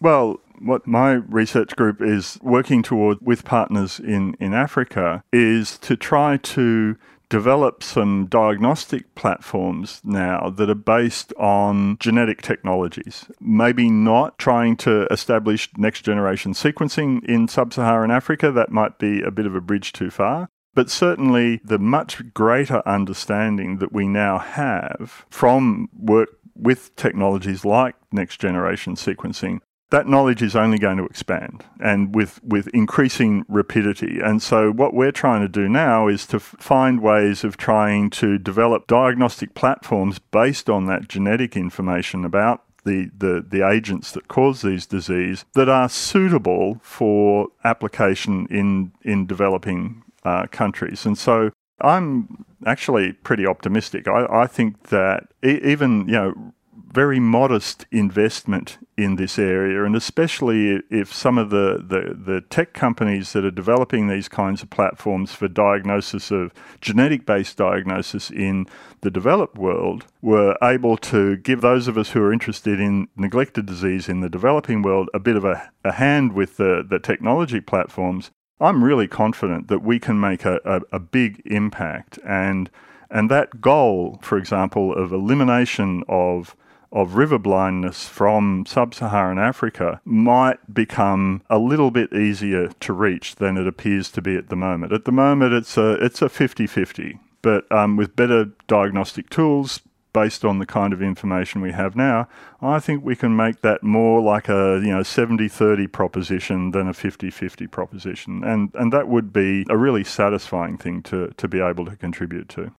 Well, 0.00 0.40
what 0.60 0.86
my 0.86 1.12
research 1.12 1.74
group 1.76 2.00
is 2.00 2.38
working 2.42 2.82
toward 2.82 3.18
with 3.20 3.44
partners 3.44 3.98
in, 3.98 4.34
in 4.40 4.54
Africa 4.54 5.24
is 5.32 5.78
to 5.78 5.96
try 5.96 6.36
to 6.36 6.96
develop 7.28 7.82
some 7.82 8.26
diagnostic 8.26 9.14
platforms 9.14 10.00
now 10.04 10.50
that 10.50 10.70
are 10.70 10.74
based 10.74 11.32
on 11.34 11.96
genetic 12.00 12.42
technologies. 12.42 13.26
Maybe 13.40 13.90
not 13.90 14.38
trying 14.38 14.76
to 14.78 15.06
establish 15.10 15.68
next 15.76 16.02
generation 16.02 16.52
sequencing 16.52 17.24
in 17.24 17.48
sub 17.48 17.72
Saharan 17.74 18.10
Africa, 18.10 18.50
that 18.52 18.70
might 18.70 18.98
be 18.98 19.22
a 19.22 19.30
bit 19.30 19.46
of 19.46 19.54
a 19.54 19.60
bridge 19.60 19.92
too 19.92 20.10
far. 20.10 20.48
But 20.74 20.90
certainly, 20.90 21.60
the 21.64 21.78
much 21.78 22.32
greater 22.34 22.86
understanding 22.86 23.78
that 23.78 23.92
we 23.92 24.06
now 24.06 24.38
have 24.38 25.26
from 25.28 25.88
work 25.92 26.28
with 26.54 26.94
technologies 26.96 27.64
like 27.64 27.94
next 28.12 28.40
generation 28.40 28.94
sequencing 28.94 29.60
that 29.90 30.06
knowledge 30.06 30.42
is 30.42 30.54
only 30.54 30.78
going 30.78 30.98
to 30.98 31.06
expand 31.06 31.64
and 31.80 32.14
with, 32.14 32.42
with 32.42 32.68
increasing 32.68 33.44
rapidity. 33.48 34.20
And 34.22 34.42
so, 34.42 34.70
what 34.70 34.94
we're 34.94 35.12
trying 35.12 35.40
to 35.42 35.48
do 35.48 35.68
now 35.68 36.08
is 36.08 36.26
to 36.26 36.38
find 36.38 37.00
ways 37.00 37.44
of 37.44 37.56
trying 37.56 38.10
to 38.10 38.38
develop 38.38 38.86
diagnostic 38.86 39.54
platforms 39.54 40.18
based 40.18 40.68
on 40.68 40.86
that 40.86 41.08
genetic 41.08 41.56
information 41.56 42.24
about 42.24 42.64
the, 42.84 43.10
the, 43.16 43.44
the 43.46 43.66
agents 43.66 44.12
that 44.12 44.28
cause 44.28 44.62
these 44.62 44.86
disease 44.86 45.44
that 45.54 45.68
are 45.68 45.88
suitable 45.88 46.78
for 46.82 47.48
application 47.64 48.46
in, 48.50 48.92
in 49.02 49.26
developing 49.26 50.02
uh, 50.24 50.46
countries. 50.50 51.06
And 51.06 51.16
so, 51.16 51.50
I'm 51.80 52.44
actually 52.66 53.12
pretty 53.12 53.46
optimistic. 53.46 54.08
I, 54.08 54.26
I 54.30 54.46
think 54.46 54.88
that 54.88 55.28
e- 55.44 55.60
even, 55.62 56.06
you 56.08 56.14
know, 56.14 56.52
very 56.92 57.20
modest 57.20 57.84
investment 57.90 58.78
in 58.96 59.16
this 59.16 59.38
area, 59.38 59.84
and 59.84 59.94
especially 59.94 60.80
if 60.90 61.12
some 61.12 61.36
of 61.36 61.50
the, 61.50 61.84
the, 61.86 62.14
the, 62.14 62.40
tech 62.40 62.72
companies 62.72 63.32
that 63.32 63.44
are 63.44 63.50
developing 63.50 64.08
these 64.08 64.28
kinds 64.28 64.62
of 64.62 64.70
platforms 64.70 65.32
for 65.32 65.48
diagnosis 65.48 66.30
of 66.30 66.52
genetic 66.80 67.26
based 67.26 67.56
diagnosis 67.58 68.30
in 68.30 68.66
the 69.02 69.10
developed 69.10 69.58
world 69.58 70.06
were 70.22 70.56
able 70.62 70.96
to 70.96 71.36
give 71.36 71.60
those 71.60 71.88
of 71.88 71.98
us 71.98 72.10
who 72.10 72.22
are 72.22 72.32
interested 72.32 72.80
in 72.80 73.06
neglected 73.16 73.66
disease 73.66 74.08
in 74.08 74.20
the 74.20 74.30
developing 74.30 74.80
world 74.80 75.10
a 75.12 75.20
bit 75.20 75.36
of 75.36 75.44
a, 75.44 75.70
a 75.84 75.92
hand 75.92 76.32
with 76.32 76.56
the, 76.56 76.84
the 76.88 76.98
technology 76.98 77.60
platforms. 77.60 78.30
I'm 78.60 78.82
really 78.82 79.06
confident 79.06 79.68
that 79.68 79.82
we 79.82 80.00
can 80.00 80.18
make 80.18 80.44
a, 80.44 80.58
a, 80.64 80.80
a 80.92 80.98
big 80.98 81.42
impact 81.44 82.18
and 82.24 82.70
and 83.10 83.30
that 83.30 83.62
goal, 83.62 84.18
for 84.20 84.36
example, 84.36 84.92
of 84.92 85.12
elimination 85.12 86.02
of 86.08 86.54
of 86.92 87.14
river 87.14 87.38
blindness 87.38 88.08
from 88.08 88.64
sub 88.66 88.94
Saharan 88.94 89.38
Africa 89.38 90.00
might 90.04 90.72
become 90.72 91.42
a 91.50 91.58
little 91.58 91.90
bit 91.90 92.12
easier 92.12 92.68
to 92.80 92.92
reach 92.92 93.36
than 93.36 93.56
it 93.56 93.66
appears 93.66 94.10
to 94.12 94.22
be 94.22 94.36
at 94.36 94.48
the 94.48 94.56
moment. 94.56 94.92
At 94.92 95.04
the 95.04 95.12
moment, 95.12 95.52
it's 95.52 95.76
a, 95.76 95.92
it's 96.04 96.22
a 96.22 96.28
50 96.28 96.66
50, 96.66 97.18
but 97.42 97.70
um, 97.70 97.96
with 97.96 98.16
better 98.16 98.46
diagnostic 98.66 99.30
tools, 99.30 99.80
based 100.12 100.44
on 100.44 100.58
the 100.58 100.66
kind 100.66 100.92
of 100.92 101.02
information 101.02 101.60
we 101.60 101.72
have 101.72 101.94
now, 101.94 102.26
I 102.60 102.80
think 102.80 103.04
we 103.04 103.14
can 103.14 103.36
make 103.36 103.60
that 103.60 103.82
more 103.82 104.20
like 104.20 104.48
a 104.48 104.80
you 104.82 104.90
know 104.90 105.02
70-30 105.02 105.92
proposition 105.92 106.70
than 106.72 106.88
a 106.88 106.92
50-50 106.92 107.70
proposition. 107.70 108.42
And 108.42 108.70
and 108.74 108.92
that 108.92 109.08
would 109.08 109.32
be 109.32 109.64
a 109.68 109.76
really 109.76 110.04
satisfying 110.04 110.76
thing 110.76 111.02
to, 111.04 111.32
to 111.36 111.48
be 111.48 111.60
able 111.60 111.84
to 111.86 111.96
contribute 111.96 112.48
to. 112.50 112.72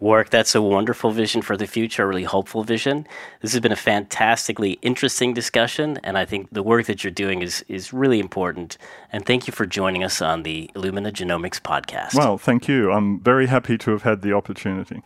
Warwick. 0.00 0.30
That's 0.30 0.54
a 0.54 0.62
wonderful 0.62 1.12
vision 1.12 1.40
for 1.40 1.56
the 1.56 1.66
future, 1.66 2.02
a 2.02 2.06
really 2.06 2.24
hopeful 2.24 2.64
vision. 2.64 3.06
This 3.40 3.52
has 3.52 3.60
been 3.60 3.72
a 3.72 3.76
fantastically 3.76 4.72
interesting 4.82 5.34
discussion, 5.34 5.98
and 6.02 6.18
I 6.18 6.24
think 6.24 6.50
the 6.50 6.62
work 6.62 6.86
that 6.86 7.04
you're 7.04 7.10
doing 7.10 7.42
is, 7.42 7.64
is 7.68 7.92
really 7.92 8.18
important. 8.18 8.76
And 9.12 9.24
thank 9.24 9.46
you 9.46 9.52
for 9.52 9.66
joining 9.66 10.02
us 10.02 10.20
on 10.20 10.42
the 10.42 10.70
Illumina 10.74 11.12
Genomics 11.12 11.60
podcast. 11.60 12.14
Well, 12.14 12.38
thank 12.38 12.66
you. 12.66 12.90
I'm 12.90 13.20
very 13.20 13.46
happy 13.46 13.78
to 13.78 13.90
have 13.92 14.02
had 14.02 14.22
the 14.22 14.32
opportunity. 14.32 15.02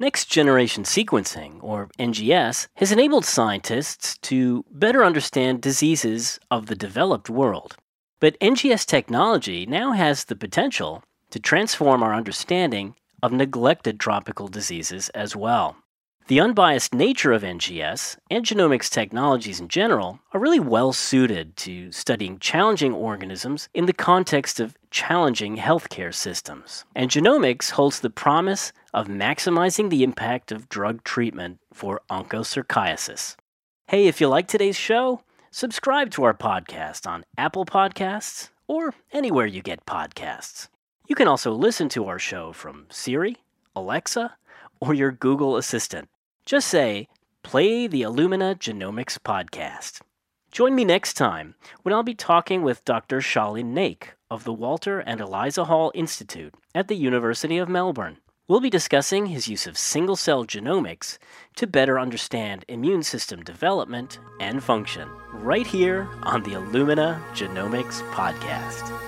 Next 0.00 0.26
generation 0.26 0.84
sequencing, 0.84 1.58
or 1.60 1.88
NGS, 1.98 2.68
has 2.76 2.92
enabled 2.92 3.24
scientists 3.24 4.16
to 4.18 4.64
better 4.70 5.04
understand 5.04 5.60
diseases 5.60 6.38
of 6.50 6.66
the 6.66 6.76
developed 6.76 7.28
world. 7.28 7.76
But 8.20 8.38
NGS 8.40 8.86
technology 8.86 9.66
now 9.66 9.92
has 9.92 10.24
the 10.24 10.36
potential 10.36 11.02
to 11.30 11.38
transform 11.38 12.02
our 12.02 12.14
understanding 12.14 12.94
of 13.22 13.32
neglected 13.32 13.98
tropical 13.98 14.48
diseases 14.48 15.08
as 15.10 15.34
well. 15.36 15.76
The 16.28 16.40
unbiased 16.40 16.92
nature 16.92 17.32
of 17.32 17.42
NGS 17.42 18.18
and 18.30 18.44
genomics 18.44 18.90
technologies 18.90 19.60
in 19.60 19.68
general 19.68 20.20
are 20.34 20.40
really 20.40 20.60
well 20.60 20.92
suited 20.92 21.56
to 21.56 21.90
studying 21.90 22.38
challenging 22.38 22.92
organisms 22.92 23.70
in 23.72 23.86
the 23.86 23.94
context 23.94 24.60
of 24.60 24.76
challenging 24.90 25.56
healthcare 25.56 26.12
systems. 26.12 26.84
And 26.94 27.10
genomics 27.10 27.70
holds 27.70 28.00
the 28.00 28.10
promise 28.10 28.74
of 28.92 29.08
maximizing 29.08 29.88
the 29.88 30.02
impact 30.02 30.52
of 30.52 30.68
drug 30.68 31.02
treatment 31.02 31.60
for 31.72 32.02
onchocerciasis. 32.10 33.36
Hey, 33.86 34.06
if 34.06 34.20
you 34.20 34.28
like 34.28 34.48
today's 34.48 34.76
show, 34.76 35.22
subscribe 35.50 36.10
to 36.10 36.24
our 36.24 36.34
podcast 36.34 37.06
on 37.06 37.24
Apple 37.38 37.64
Podcasts 37.64 38.50
or 38.66 38.92
anywhere 39.12 39.46
you 39.46 39.62
get 39.62 39.86
podcasts. 39.86 40.68
You 41.08 41.14
can 41.14 41.26
also 41.26 41.52
listen 41.52 41.88
to 41.90 42.04
our 42.06 42.18
show 42.18 42.52
from 42.52 42.84
Siri, 42.90 43.38
Alexa, 43.74 44.36
or 44.78 44.92
your 44.92 45.10
Google 45.10 45.56
Assistant. 45.56 46.10
Just 46.44 46.68
say, 46.68 47.08
play 47.42 47.86
the 47.86 48.02
Illumina 48.02 48.54
Genomics 48.54 49.18
podcast. 49.18 50.02
Join 50.52 50.74
me 50.74 50.84
next 50.84 51.14
time 51.14 51.54
when 51.82 51.94
I'll 51.94 52.02
be 52.02 52.14
talking 52.14 52.60
with 52.60 52.84
Dr. 52.84 53.20
Shalin 53.20 53.72
Naik 53.72 54.16
of 54.30 54.44
the 54.44 54.52
Walter 54.52 55.00
and 55.00 55.18
Eliza 55.18 55.64
Hall 55.64 55.90
Institute 55.94 56.52
at 56.74 56.88
the 56.88 56.96
University 56.96 57.56
of 57.56 57.70
Melbourne. 57.70 58.18
We'll 58.46 58.60
be 58.60 58.68
discussing 58.68 59.26
his 59.26 59.48
use 59.48 59.66
of 59.66 59.78
single 59.78 60.16
cell 60.16 60.44
genomics 60.44 61.16
to 61.56 61.66
better 61.66 61.98
understand 61.98 62.66
immune 62.68 63.02
system 63.02 63.42
development 63.42 64.18
and 64.40 64.62
function 64.62 65.08
right 65.32 65.66
here 65.66 66.06
on 66.24 66.42
the 66.42 66.50
Illumina 66.50 67.18
Genomics 67.32 68.02
podcast. 68.12 69.07